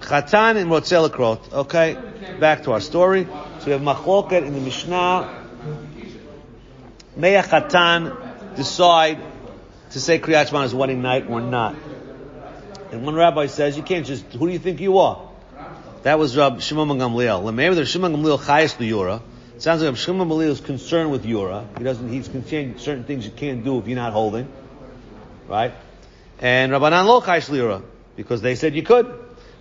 Chatan 0.00 0.56
and 0.56 0.70
Rotzelakrot. 0.70 1.52
Okay, 1.52 1.96
back 2.40 2.64
to 2.64 2.72
our 2.72 2.80
story. 2.80 3.26
So 3.60 3.66
we 3.66 3.72
have 3.72 3.82
Machloket 3.82 4.44
in 4.44 4.54
the 4.54 4.60
Mishnah. 4.60 5.46
May 7.14 7.36
a 7.36 7.42
Chatan 7.42 8.21
decide 8.56 9.18
to 9.90 10.00
say 10.00 10.18
Kriyat 10.18 10.48
Shema 10.48 10.62
his 10.62 10.74
wedding 10.74 11.02
night 11.02 11.28
or 11.28 11.40
not? 11.40 11.74
And 12.90 13.04
one 13.04 13.14
rabbi 13.14 13.46
says, 13.46 13.76
you 13.76 13.82
can't 13.82 14.06
just, 14.06 14.24
who 14.32 14.46
do 14.46 14.52
you 14.52 14.58
think 14.58 14.80
you 14.80 14.98
are? 14.98 15.28
That 16.02 16.18
was 16.18 16.36
Rab 16.36 16.60
Shimon 16.60 16.88
Gamliel. 16.88 17.54
Maybe 17.54 17.74
there's 17.74 17.88
Shimon 17.88 18.12
Gamliel 18.12 18.38
Chayes 18.38 18.78
Yura. 18.84 19.22
It 19.54 19.62
sounds 19.62 19.82
like 19.82 19.96
Shimon 19.96 20.28
Gamliel 20.28 20.48
is 20.48 20.60
concerned 20.60 21.10
with 21.10 21.24
Yura. 21.24 21.66
He 21.78 21.84
doesn't, 21.84 22.08
he's 22.08 22.28
concerned 22.28 22.80
certain 22.80 23.04
things 23.04 23.24
you 23.24 23.30
can't 23.30 23.64
do 23.64 23.78
if 23.78 23.86
you're 23.86 23.96
not 23.96 24.12
holding. 24.12 24.48
Right? 25.48 25.72
And 26.38 26.72
Rabbanan 26.72 27.06
Lo 27.06 27.20
Chayes 27.20 27.54
Yura. 27.54 27.82
Because 28.16 28.42
they 28.42 28.56
said 28.56 28.74
you 28.74 28.82
could. 28.82 29.06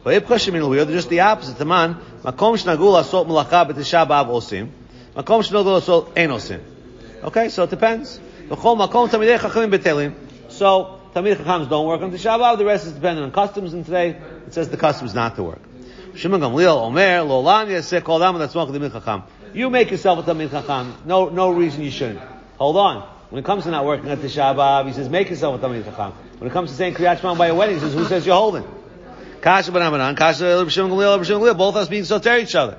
But 0.03 0.27
they're 0.27 0.85
just 0.85 1.09
the 1.09 1.19
opposite. 1.19 1.53
The 1.53 1.59
Taman, 1.59 1.95
makom 2.23 2.57
shnagul 2.57 3.01
asot 3.01 3.27
malacha 3.27 3.71
b'tisha 3.71 4.07
b'av 4.07 4.27
osim. 4.27 4.71
Makom 5.15 5.43
shnagul 5.47 5.79
asot 5.79 6.17
ein 6.17 6.29
osim. 6.29 6.59
Okay, 7.23 7.49
so 7.49 7.63
it 7.63 7.69
depends. 7.69 8.19
Chachamim. 8.55 10.13
So, 10.49 10.99
tamidei 11.13 11.35
chachams 11.35 11.69
don't 11.69 11.87
work 11.87 12.01
on 12.01 12.11
Tisha 12.11 12.37
B'av, 12.39 12.57
the 12.57 12.65
rest 12.65 12.85
is 12.85 12.93
dependent 12.93 13.25
on 13.25 13.31
customs, 13.31 13.73
and 13.73 13.85
today 13.85 14.09
it 14.47 14.53
says 14.53 14.69
the 14.69 14.77
customs 14.77 15.13
not 15.13 15.35
to 15.35 15.43
work. 15.43 15.61
Shimon 16.15 16.41
Gamliel 16.41 16.75
Omer, 16.75 17.21
lo 17.21 17.41
lam 17.41 17.67
yaseh 17.67 18.03
kol 18.03 18.19
dam 18.19 18.37
that's 18.37 18.53
tamidei 18.53 18.91
chacham. 18.91 19.23
You 19.53 19.69
make 19.69 19.91
yourself 19.91 20.25
a 20.25 20.33
tamid 20.33 20.51
chacham. 20.51 20.95
No, 21.05 21.29
no 21.29 21.51
reason 21.51 21.83
you 21.83 21.91
shouldn't. 21.91 22.21
Hold 22.57 22.77
on. 22.77 23.07
When 23.29 23.39
it 23.39 23.45
comes 23.45 23.63
to 23.63 23.71
not 23.71 23.85
working 23.85 24.09
at 24.09 24.19
Tisha 24.19 24.55
B'av, 24.55 24.87
he 24.87 24.93
says 24.93 25.09
make 25.09 25.29
yourself 25.29 25.61
a 25.61 25.65
tamid 25.65 25.85
chacham. 25.85 26.13
When 26.37 26.49
it 26.49 26.53
comes 26.53 26.71
to 26.71 26.75
saying 26.75 26.95
Kriyat 26.95 27.19
Shema 27.19 27.35
by 27.35 27.47
a 27.47 27.55
wedding, 27.55 27.75
he 27.75 27.81
says 27.81 27.93
who 27.93 28.05
says 28.05 28.25
you're 28.25 28.35
holding? 28.35 28.65
Kasha 29.41 29.71
ben 29.71 29.81
Amanan, 29.81 30.15
Kasha 30.17 30.43
Rishon 30.43 30.89
Gamliel, 30.89 31.19
Rishon 31.19 31.39
Gamliel, 31.39 31.57
both 31.57 31.75
of 31.75 31.81
us 31.81 31.87
being 31.87 32.03
so 32.03 32.17
soter 32.17 32.37
each 32.37 32.55
other. 32.55 32.77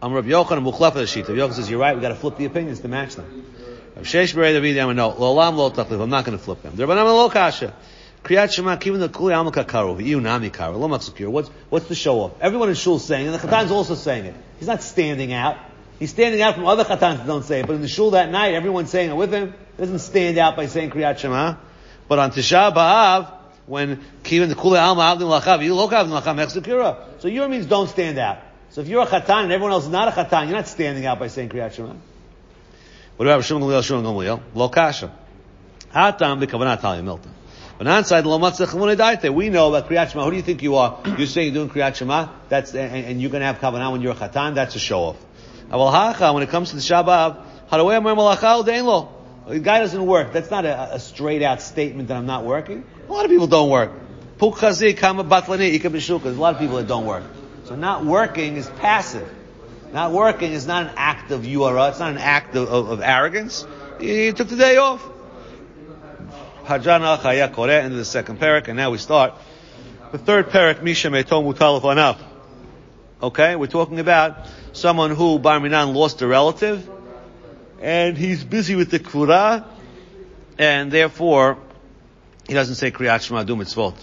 I'm 0.00 0.12
Rabbi 0.12 0.28
Yochanan 0.28 0.70
Mukhlef 0.70 0.94
the 0.94 1.06
sheet. 1.06 1.28
Rabbi 1.28 1.40
Yochanan 1.40 1.54
says, 1.54 1.70
you're 1.70 1.80
right, 1.80 1.96
we 1.96 2.00
gotta 2.02 2.14
flip 2.14 2.36
the 2.36 2.44
opinions 2.44 2.80
to 2.80 2.88
match 2.88 3.16
them. 3.16 3.44
I'm 3.98 4.04
not 6.10 6.24
gonna 6.24 6.38
flip 6.38 6.62
them. 6.62 6.76
Kivin 8.78 8.98
the. 8.98 9.08
What's, 11.30 11.48
what's 11.70 11.88
the 11.88 11.94
show 11.94 12.20
off? 12.20 12.32
Everyone 12.40 12.68
in 12.68 12.74
Shul 12.74 12.98
saying, 12.98 13.26
and 13.26 13.34
the 13.34 13.38
Chatan's 13.38 13.70
also 13.70 13.94
saying 13.94 14.26
it. 14.26 14.34
He's 14.58 14.68
not 14.68 14.82
standing 14.82 15.32
out. 15.32 15.56
He's 15.98 16.10
standing 16.10 16.42
out 16.42 16.54
from 16.54 16.66
other 16.66 16.84
Chatans 16.84 17.18
that 17.18 17.26
don't 17.26 17.44
say 17.44 17.60
it, 17.60 17.66
but 17.66 17.76
in 17.76 17.82
the 17.82 17.88
Shul 17.88 18.12
that 18.12 18.30
night, 18.30 18.54
everyone's 18.54 18.90
saying 18.90 19.10
it 19.10 19.16
with 19.16 19.32
him. 19.32 19.54
He 19.76 19.82
doesn't 19.82 19.98
stand 20.00 20.38
out 20.38 20.56
by 20.56 20.66
saying 20.66 20.90
Kriyat 20.90 21.18
Shema. 21.18 21.56
But 22.06 22.18
on 22.18 22.30
Tisha 22.30 22.72
B'Av, 22.72 23.32
when 23.66 24.00
kivin 24.22 24.48
the 24.48 24.54
kule 24.54 24.76
alma 24.76 25.02
avdim 25.02 25.40
lachav, 25.40 25.62
you 25.62 25.74
look 25.74 25.90
avdim 25.90 26.20
lachav 26.20 26.36
mechzukira. 26.36 27.20
So 27.20 27.28
your 27.28 27.48
means 27.48 27.66
don't 27.66 27.88
stand 27.88 28.18
out. 28.18 28.38
So 28.70 28.80
if 28.80 28.88
you're 28.88 29.02
a 29.02 29.06
chatan 29.06 29.44
and 29.44 29.52
everyone 29.52 29.72
else 29.72 29.84
is 29.84 29.90
not 29.90 30.08
a 30.08 30.10
chatan, 30.12 30.44
you're 30.44 30.56
not 30.56 30.68
standing 30.68 31.04
out 31.06 31.18
by 31.18 31.28
saying 31.28 31.50
kriyat 31.50 31.72
shema. 31.72 31.94
What 33.18 33.26
about 33.26 33.44
Shimon 33.44 33.64
Gamliel? 33.64 33.82
Shimon 33.82 34.04
Gamliel 34.04 34.40
lo 34.54 34.68
kasha. 34.68 35.12
Hatam 35.92 36.40
b'kavanat 36.40 36.80
talia 36.80 37.02
milta. 37.02 37.26
But 37.76 37.88
on 37.88 38.04
side 38.04 38.24
lo 38.24 38.38
matzach 38.38 39.34
We 39.34 39.50
know 39.50 39.74
about 39.74 39.90
kriyat 39.90 40.12
shema. 40.12 40.22
Who 40.22 40.30
do 40.30 40.36
you 40.36 40.42
think 40.44 40.62
you 40.62 40.76
are? 40.76 41.00
You're 41.04 41.26
saying 41.26 41.52
you're 41.52 41.66
doing 41.66 41.68
kriyat 41.68 41.96
shema. 41.96 42.28
That's 42.48 42.76
and, 42.76 43.06
and 43.06 43.20
you're 43.20 43.32
going 43.32 43.40
to 43.40 43.46
have 43.46 43.58
kavanah 43.58 43.90
when 43.90 44.02
you're 44.02 44.12
a 44.12 44.14
chatan. 44.14 44.54
That's 44.54 44.76
a 44.76 44.78
show 44.78 45.00
off. 45.00 45.16
When 45.68 46.42
it 46.44 46.48
comes 46.48 46.70
to 46.70 46.76
the 46.76 46.80
Shabbat, 46.80 47.44
harawei 47.72 47.98
amar 47.98 48.14
malachal 48.14 48.64
dein 48.64 48.84
lo. 48.84 49.12
The 49.48 49.58
guy 49.58 49.80
doesn't 49.80 50.06
work. 50.06 50.32
That's 50.32 50.52
not 50.52 50.64
a, 50.64 50.94
a 50.94 51.00
straight 51.00 51.42
out 51.42 51.60
statement 51.60 52.06
that 52.08 52.16
I'm 52.16 52.26
not 52.26 52.44
working. 52.44 52.84
A 53.08 53.12
lot 53.12 53.24
of 53.24 53.32
people 53.32 53.48
don't 53.48 53.68
work. 53.68 53.90
Pukhazi 54.38 54.96
kama 54.96 55.24
batlani 55.24 55.76
ikabishuka. 55.76 56.22
There's 56.22 56.36
a 56.36 56.40
lot 56.40 56.54
of 56.54 56.60
people 56.60 56.76
that 56.76 56.86
don't 56.86 57.06
work. 57.06 57.24
So 57.64 57.74
not 57.74 58.04
working 58.04 58.56
is 58.56 58.70
passive. 58.78 59.28
Not 59.92 60.12
working 60.12 60.52
is 60.52 60.66
not 60.66 60.84
an 60.84 60.92
act 60.96 61.30
of 61.30 61.42
yuara. 61.42 61.90
It's 61.90 61.98
not 61.98 62.10
an 62.10 62.18
act 62.18 62.54
of, 62.54 62.68
of, 62.68 62.90
of 62.90 63.00
arrogance. 63.00 63.66
He 64.00 64.32
took 64.32 64.48
the 64.48 64.56
day 64.56 64.76
off. 64.76 65.06
Hajana 66.64 67.16
Chaya 67.18 67.50
Kore, 67.52 67.70
into 67.70 67.96
the 67.96 68.04
second 68.04 68.38
parak, 68.38 68.68
and 68.68 68.76
now 68.76 68.90
we 68.90 68.98
start. 68.98 69.32
The 70.12 70.18
third 70.18 70.50
parak, 70.50 70.82
Misha 70.82 71.08
Metom 71.08 71.50
Mutalaf 71.50 71.80
Anav. 71.82 72.18
Okay, 73.22 73.56
we're 73.56 73.66
talking 73.66 73.98
about 73.98 74.46
someone 74.72 75.10
who 75.10 75.38
Barminan 75.38 75.94
lost 75.94 76.20
a 76.20 76.26
relative, 76.26 76.88
and 77.80 78.16
he's 78.16 78.44
busy 78.44 78.74
with 78.74 78.90
the 78.90 78.98
Kura, 78.98 79.64
and 80.58 80.92
therefore 80.92 81.56
he 82.46 82.52
doesn't 82.54 82.74
say 82.74 82.90
Kriyat 82.90 83.22
Shema 83.22 83.44
do 83.44 83.56
mitzvot. 83.56 83.96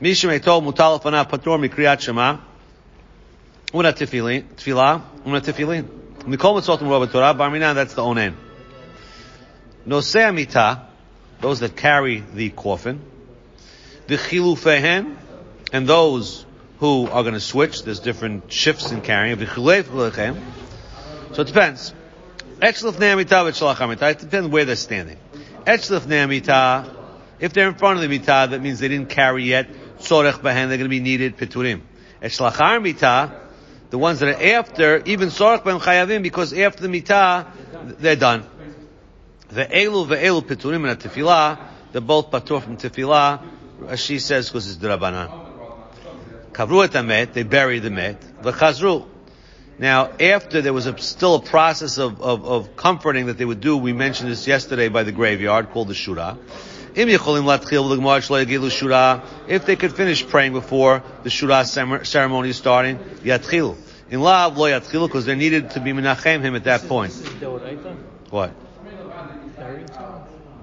Mishim 0.00 0.38
etol 0.38 0.62
mutal 0.62 1.02
fana 1.02 1.28
pator 1.28 1.60
mi 1.60 1.68
Kriyat 1.68 2.00
Shema. 2.00 2.38
Una 3.74 3.92
tefillin, 3.92 4.44
tefillah, 4.54 5.02
una 5.26 5.40
tefillin. 5.40 5.84
Mikol 6.26 6.54
mitzvot 6.60 6.80
mu 6.80 7.06
Torah, 7.06 7.34
barminan, 7.34 7.74
that's 7.74 7.94
the 7.94 8.02
onen. 8.02 8.34
Nosei 9.84 10.28
amita, 10.28 10.86
those 11.40 11.58
that 11.60 11.74
carry 11.76 12.22
the 12.34 12.50
coffin. 12.50 13.00
The 14.06 14.16
chilufehen, 14.16 15.16
and 15.72 15.86
those 15.88 16.46
who 16.78 17.08
are 17.08 17.22
going 17.22 17.34
to 17.34 17.40
switch. 17.40 17.82
There's 17.82 17.98
different 17.98 18.52
shifts 18.52 18.92
in 18.92 19.00
carrying. 19.00 19.36
So 19.38 19.42
it 21.42 21.46
depends. 21.46 21.92
It 22.62 22.76
depends 24.20 24.48
where 24.48 24.64
they're 24.64 24.76
standing. 24.76 25.18
If 25.66 25.88
they're 27.52 27.68
in 27.68 27.74
front 27.74 27.96
of 27.96 28.02
the 28.02 28.08
mita, 28.08 28.46
that 28.50 28.60
means 28.62 28.78
they 28.78 28.88
didn't 28.88 29.08
carry 29.08 29.44
yet. 29.44 29.68
Sorech 29.98 30.40
behen, 30.40 30.68
they're 30.68 30.78
going 30.78 30.80
to 30.80 30.88
be 30.88 31.00
needed. 31.00 31.36
Peturim. 31.36 31.80
Etzlachar 32.22 32.80
mita, 32.80 33.43
the 33.94 33.98
ones 33.98 34.18
that 34.18 34.28
are 34.28 34.56
after, 34.58 35.00
even 35.04 35.28
sorech 35.28 35.62
behen 35.62 35.78
chayavim, 35.78 36.20
because 36.20 36.52
after 36.52 36.82
the 36.82 36.88
Mitah, 36.88 37.46
they're 38.00 38.16
done. 38.16 38.44
The 39.50 39.66
elu 39.66 40.08
ve'elu 40.08 40.42
peturim 40.42 40.90
and 40.90 40.98
tefillah, 40.98 41.60
they're 41.92 42.00
both 42.00 42.28
patur 42.32 42.60
from 42.60 42.76
tefillah, 42.76 43.40
as 43.86 44.00
she 44.00 44.18
says, 44.18 44.48
because 44.48 44.68
it's 44.68 44.84
drabanan. 44.84 45.30
Kavru 46.50 46.92
et 46.92 47.02
met, 47.04 47.34
they 47.34 47.44
bury 47.44 47.78
the 47.78 47.90
met. 47.90 48.20
V'chazru. 48.42 49.06
Now, 49.78 50.10
after 50.18 50.60
there 50.60 50.72
was 50.72 50.86
a, 50.86 50.98
still 50.98 51.36
a 51.36 51.42
process 51.42 51.96
of, 51.96 52.20
of, 52.20 52.44
of, 52.44 52.74
comforting 52.74 53.26
that 53.26 53.38
they 53.38 53.44
would 53.44 53.60
do, 53.60 53.76
we 53.76 53.92
mentioned 53.92 54.28
this 54.28 54.48
yesterday 54.48 54.88
by 54.88 55.04
the 55.04 55.12
graveyard 55.12 55.70
called 55.70 55.86
the 55.86 55.94
shura. 55.94 56.36
If 56.96 57.08
they 59.66 59.76
could 59.76 59.96
finish 59.96 60.26
praying 60.28 60.52
before 60.52 61.02
the 61.24 61.30
shura 61.30 61.66
ceremony 62.06 62.50
is 62.50 62.56
starting, 62.56 62.98
yatchil. 62.98 63.76
In 64.10 64.20
lav 64.20 64.56
lo 64.56 64.66
yatchil 64.66 65.08
because 65.08 65.26
they 65.26 65.34
needed 65.34 65.70
to 65.70 65.80
be 65.80 65.92
menachem 65.92 66.42
him 66.42 66.54
at 66.54 66.64
that 66.64 66.86
point. 66.86 67.12
What? 68.30 68.52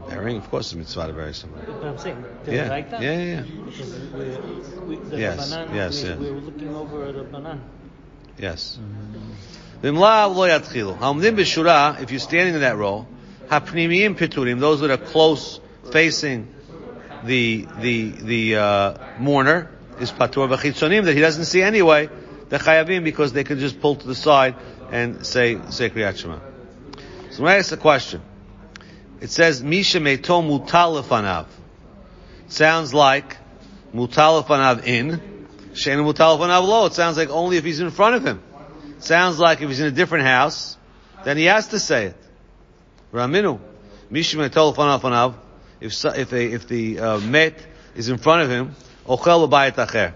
Burying, 0.10 0.38
of 0.38 0.50
course, 0.50 0.67
is 0.67 0.76
mitzvah 0.76 1.12
very 1.13 1.34
similar. 1.34 1.63
But 1.65 1.84
I'm 1.86 1.98
saying, 1.98 2.24
yeah. 2.46 2.76
yeah, 2.76 3.00
yeah, 3.00 3.12
yeah. 3.22 3.44
We, 4.86 4.96
the 4.98 5.17
yes, 5.17 5.50
banan, 5.50 5.76
yes, 5.76 6.04
we, 6.04 6.10
yes. 6.10 6.17
we 6.20 6.32
were 6.32 6.39
looking 6.41 6.76
over 6.76 7.12
the 7.13 7.24
banan. 7.24 7.62
Yes. 8.38 8.78
V'mlav 9.82 10.36
lo 10.36 10.48
yatchilu. 10.50 10.98
Hamdim 10.98 11.36
b'shura, 11.38 12.02
if 12.02 12.12
you're 12.12 12.20
standing 12.20 12.56
in 12.56 12.62
that 12.62 12.76
row, 12.76 13.08
hapnimiyim 13.48 14.17
piturim, 14.17 14.60
those 14.60 14.82
that 14.82 14.91
are 14.91 14.98
close 14.98 15.62
facing 15.89 16.54
the 17.24 17.67
the 17.80 18.10
the 18.12 18.56
uh, 18.56 18.98
mourner 19.20 19.70
is 20.00 20.12
patur 20.12 20.48
v'chitzonim 20.50 21.06
that 21.06 21.13
he 21.13 21.22
doesn't 21.22 21.46
see 21.46 21.62
anyway. 21.62 22.10
They're 22.50 22.60
chayavim 22.60 23.04
because 23.04 23.34
they 23.34 23.44
can 23.44 23.60
just 23.60 23.80
pull 23.80 23.96
to 23.96 24.08
the 24.08 24.15
side 24.15 24.56
and 24.91 25.26
say 25.26 25.60
say 25.70 25.89
kriyat 25.89 26.17
shema. 26.17 26.39
So 27.32 27.44
when 27.44 27.54
I 27.54 27.58
ask 27.58 27.70
the 27.70 27.78
question, 27.78 28.22
it 29.22 29.30
says 29.30 29.63
misha 29.63 30.00
meto 30.00 30.41
mutalefanav. 30.41 31.48
Sounds 32.48 32.94
like 32.94 33.38
mutalefanav 33.94 34.86
in. 34.86 35.48
Shena 35.74 36.04
mutalefanav 36.13 36.67
lo. 36.67 36.86
It 36.88 36.94
sounds 36.94 37.17
like 37.17 37.30
only 37.30 37.58
if 37.58 37.63
he's 37.63 37.80
in 37.80 37.91
front 37.91 38.15
of 38.15 38.26
him. 38.26 38.41
Sounds 39.00 39.39
like 39.39 39.62
if 39.62 39.70
he's 39.70 39.80
in 39.80 39.88
a 39.88 39.91
different 39.91 40.26
house, 40.26 40.78
then 41.24 41.38
he 41.38 41.46
has 41.46 41.70
to 41.70 41.80
say 41.80 42.08
it. 42.08 42.17
Raminu. 43.13 43.60
Misha 44.10 44.38
meto 44.38 44.74
mutalefanav 44.74 45.36
if 45.82 46.06
if, 46.06 46.32
a, 46.32 46.54
if 46.54 46.67
the 46.67 47.00
uh, 47.00 47.20
met 47.20 47.56
is 47.96 48.10
in 48.10 48.17
front 48.17 48.44
of 48.44 48.50
him, 48.50 48.76
ochel 49.06 49.50
b'bayit 49.50 49.74
acher. 49.74 50.13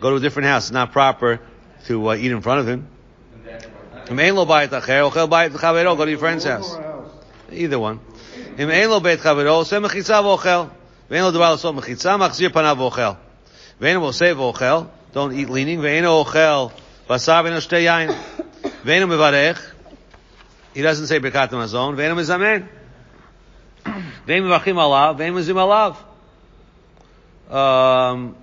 Go 0.00 0.10
to 0.10 0.16
a 0.16 0.20
different 0.20 0.48
house. 0.48 0.64
It's 0.64 0.72
not 0.72 0.92
proper 0.92 1.40
to 1.86 2.08
uh, 2.10 2.14
eat 2.14 2.32
in 2.32 2.40
front 2.40 2.60
of 2.60 2.68
him. 2.68 2.88
Im 4.08 4.18
ein 4.18 4.34
lo 4.34 4.44
bayit 4.44 4.68
acher, 4.68 5.10
ochel 5.10 5.28
bayit 5.28 5.50
chavero. 5.50 5.96
Go 5.96 6.04
to 6.04 6.10
your 6.10 6.18
friend's 6.18 6.44
house. 6.44 6.76
Either 7.50 7.78
one. 7.78 8.00
Im 8.58 8.70
ein 8.70 8.90
lo 8.90 9.00
bayit 9.00 9.18
chavero, 9.18 9.62
oseh 9.62 9.82
mechitza 9.86 10.22
v'ochel. 10.22 10.70
Ve'en 11.10 11.22
lo 11.22 11.32
davar 11.32 11.54
l'sot 11.54 11.74
mechitza, 11.74 12.18
machzir 12.18 12.50
panav 12.50 12.76
v'ochel. 12.76 13.16
Ve'en 13.80 14.00
lo 14.00 14.08
oseh 14.08 14.34
v'ochel. 14.34 14.88
Don't 15.12 15.32
eat 15.32 15.48
leaning. 15.48 15.80
Ve'en 15.80 16.02
lo 16.02 16.24
ochel. 16.24 16.72
Basar 17.08 17.44
ve'en 17.44 17.52
lo 17.52 17.60
shtei 17.60 17.84
yain. 17.84 18.14
Ve'en 18.84 19.08
lo 19.08 19.16
mevarech. 19.16 19.60
He 20.74 20.82
doesn't 20.82 21.06
say 21.06 21.20
Birkat 21.20 21.50
Hamazon. 21.50 21.94
Ve'en 21.96 22.14
lo 22.14 22.22
mezamen. 22.22 22.68
ואין 24.27 24.45
מברכים 24.45 24.79
עליו, 24.79 25.15
ואין 25.17 25.33
מזים 25.33 25.57
עליו. 25.57 25.93
Um, 27.51 28.35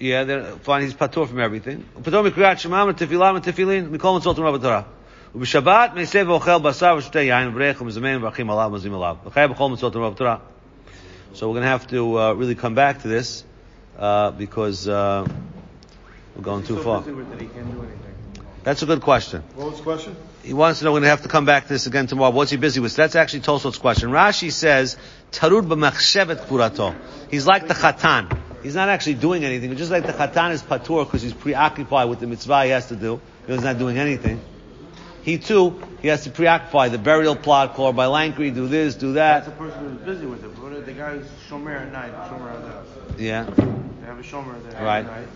yeah, 0.00 0.24
then 0.24 0.58
fine, 0.62 0.82
he's 0.82 0.94
patur 0.94 1.26
from 1.26 1.38
everything. 1.38 2.02
פתאום 2.02 2.26
מקריאת 2.26 2.58
שמע 2.58 2.84
ותפילה 2.84 3.32
ותפילין, 3.36 3.88
מכל 3.90 4.16
מצוות 4.16 4.36
תורה 4.36 4.52
בתורה. 4.52 4.82
ובשבת 5.34 5.90
מעשה 5.94 6.22
ואוכל 6.26 6.58
בשר 6.58 6.94
ושותה 6.98 7.20
יין 7.20 7.48
וברך 7.48 7.80
ומזמן 7.80 8.16
ומברכים 8.16 8.50
עליו 8.50 8.70
ומזים 8.72 8.94
עליו. 8.94 9.16
וחייב 9.26 9.50
בכל 9.50 9.68
מצוות 9.68 9.92
תורה 9.92 10.10
בתורה. 10.10 10.36
So 11.34 11.48
we're 11.48 11.54
going 11.54 11.62
to 11.62 11.68
have 11.68 11.88
to 11.88 12.20
uh, 12.20 12.32
really 12.34 12.54
come 12.54 12.76
back 12.76 13.02
to 13.02 13.08
this 13.08 13.42
uh, 13.98 14.30
because 14.30 14.86
uh, 14.86 15.26
we're 16.36 16.42
going 16.42 16.62
too 16.62 16.80
far. 16.80 17.02
That's 18.62 18.82
a 18.82 18.86
good 18.86 19.00
question. 19.00 19.42
What 19.56 19.70
was 19.70 19.78
the 19.78 19.82
question? 19.82 20.14
He 20.43 20.53
wants 20.53 20.79
to 20.79 20.85
know, 20.85 20.91
we're 20.91 20.99
going 20.99 21.03
to 21.03 21.09
have 21.09 21.23
to 21.23 21.27
come 21.29 21.45
back 21.45 21.63
to 21.63 21.69
this 21.69 21.85
again 21.85 22.07
tomorrow. 22.07 22.31
What's 22.31 22.51
he 22.51 22.57
busy 22.57 22.79
with? 22.79 22.93
So 22.93 23.01
that's 23.01 23.15
actually 23.15 23.41
Tosfot's 23.41 23.77
question. 23.77 24.09
Rashi 24.09 24.51
says, 24.51 24.97
Tarud 25.31 25.67
b'machshevet 25.67 26.45
kurato. 26.45 26.95
He's 27.29 27.45
like 27.45 27.67
the 27.67 27.73
chatan. 27.73 28.39
He's 28.63 28.75
not 28.75 28.89
actually 28.89 29.15
doing 29.15 29.43
anything. 29.45 29.75
Just 29.75 29.91
like 29.91 30.05
the 30.05 30.13
chatan 30.13 30.51
is 30.51 30.61
patur 30.63 31.05
because 31.05 31.21
he's 31.21 31.33
preoccupied 31.33 32.09
with 32.09 32.19
the 32.19 32.27
mitzvah 32.27 32.63
he 32.65 32.69
has 32.71 32.87
to 32.87 32.95
do. 32.95 33.19
He's 33.47 33.61
not 33.63 33.77
doing 33.77 33.97
anything. 33.97 34.41
He 35.23 35.37
too, 35.37 35.81
he 36.01 36.07
has 36.07 36.23
to 36.23 36.31
preoccupy 36.31 36.87
the 36.89 36.97
burial 36.97 37.35
plot, 37.35 37.73
call 37.75 37.91
by 37.91 38.05
Lankry, 38.05 38.53
do 38.53 38.67
this, 38.67 38.95
do 38.95 39.13
that. 39.13 39.45
That's 39.45 39.47
that. 39.47 39.59
the 39.59 39.65
person 39.71 39.89
who's 39.89 40.05
busy 40.05 40.25
with 40.25 40.43
it. 40.43 40.55
But 40.55 40.85
the 40.85 40.93
guy 40.93 41.17
who's 41.17 41.27
shomer 41.49 41.75
at 41.79 41.91
night, 41.91 42.13
shomer 42.13 42.53
at 42.53 42.61
the 42.61 42.67
house. 42.69 42.87
Yeah. 43.17 43.43
They 43.43 44.05
have 44.07 44.17
a 44.19 44.23
shomer 44.23 44.63
there 44.71 44.81
Right. 44.83 44.99
at 44.99 45.05
night. 45.05 45.27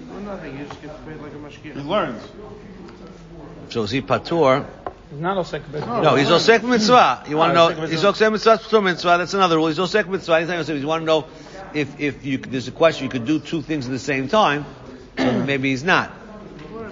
You 0.00 0.20
nothing. 0.20 0.58
You 0.58 0.66
just 0.66 0.82
get 0.82 1.06
paid 1.06 1.16
like 1.20 1.32
a 1.32 1.48
He 1.48 1.80
learns. 1.80 2.22
So 3.70 3.82
is 3.82 3.90
he 3.90 4.02
patur? 4.02 4.66
He's 5.10 5.20
not 5.20 5.36
osek 5.36 5.62
b'mitzvah. 5.62 6.02
No, 6.02 6.16
he's 6.16 6.28
osek 6.28 6.62
mitzvah. 6.62 7.24
You 7.28 7.36
want 7.36 7.50
to 7.50 7.54
know? 7.54 7.68
osek 7.68 7.88
He's 7.88 8.02
mitzvah. 8.02 8.24
osek 8.24 8.32
mitzvah, 8.32 8.58
patur 8.58 8.84
mitzvah. 8.84 9.18
That's 9.18 9.34
another 9.34 9.56
rule. 9.56 9.68
He's 9.68 9.78
osek 9.78 10.08
mitzvah. 10.08 10.36
Anytime 10.36 10.64
you 10.68 10.74
you 10.80 10.86
want 10.86 11.02
to 11.02 11.06
know 11.06 11.26
if 11.74 12.00
if 12.00 12.24
you 12.24 12.38
there's 12.38 12.68
a 12.68 12.72
question 12.72 13.04
you 13.04 13.10
could 13.10 13.26
do 13.26 13.38
two 13.38 13.62
things 13.62 13.86
at 13.86 13.92
the 13.92 13.98
same 13.98 14.28
time, 14.28 14.64
so 15.16 15.44
maybe 15.44 15.70
he's 15.70 15.84
not. 15.84 16.12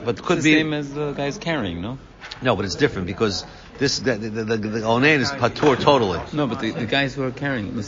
But 0.05 0.23
could 0.23 0.43
be 0.43 0.43
the 0.43 0.53
be 0.53 0.59
same 0.61 0.73
as 0.75 0.93
the 0.93 1.13
guy's 1.13 1.39
carrying, 1.39 1.81
no? 1.81 1.99
no, 2.43 2.57
but 2.57 2.65
it's 2.65 2.75
different 2.75 3.07
because 3.07 3.45
this 3.79 3.99
the 3.99 4.15
the, 4.17 4.29
the, 4.29 4.45
the, 4.45 4.57
the 4.57 4.81
onen 4.81 5.19
is 5.21 5.31
patur 5.31 5.81
totally. 5.81 6.21
No, 6.33 6.47
but 6.47 6.61
the, 6.61 6.71
the 6.71 6.87
guys 6.87 7.15
who 7.15 7.23
are 7.25 7.31
carrying. 7.31 7.75
Right. 7.75 7.85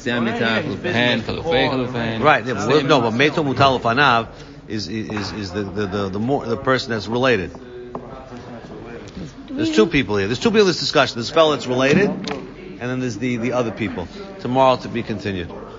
Yeah, 2.47 2.55
but 2.55 2.85
no, 2.85 3.01
but 3.01 3.13
meto 3.13 3.45
mutal 3.45 3.81
fanav 3.81 4.29
is 4.69 4.89
is 4.89 5.33
is 5.33 5.53
the 5.53 5.63
the 5.63 5.87
the, 5.87 6.09
the 6.11 6.19
more 6.19 6.45
the 6.45 6.57
person 6.57 6.91
that's 6.91 7.07
related. 7.07 7.51
There's 9.51 9.75
two 9.75 9.87
people 9.87 10.17
here. 10.17 10.27
There's 10.27 10.41
two 10.41 10.51
people 10.51 10.63
in 10.63 10.67
this 10.69 10.81
discussion. 10.81 11.19
A 11.21 11.25
fellow 11.25 11.53
that's 11.53 11.67
related, 11.67 12.11
and 12.11 12.79
then 12.81 13.01
there's 13.01 13.19
the 13.19 13.37
the 13.37 13.53
other 13.53 13.71
people. 13.71 14.07
Tomorrow 14.41 14.77
to 14.79 14.89
be 14.89 15.03
continued. 15.03 15.51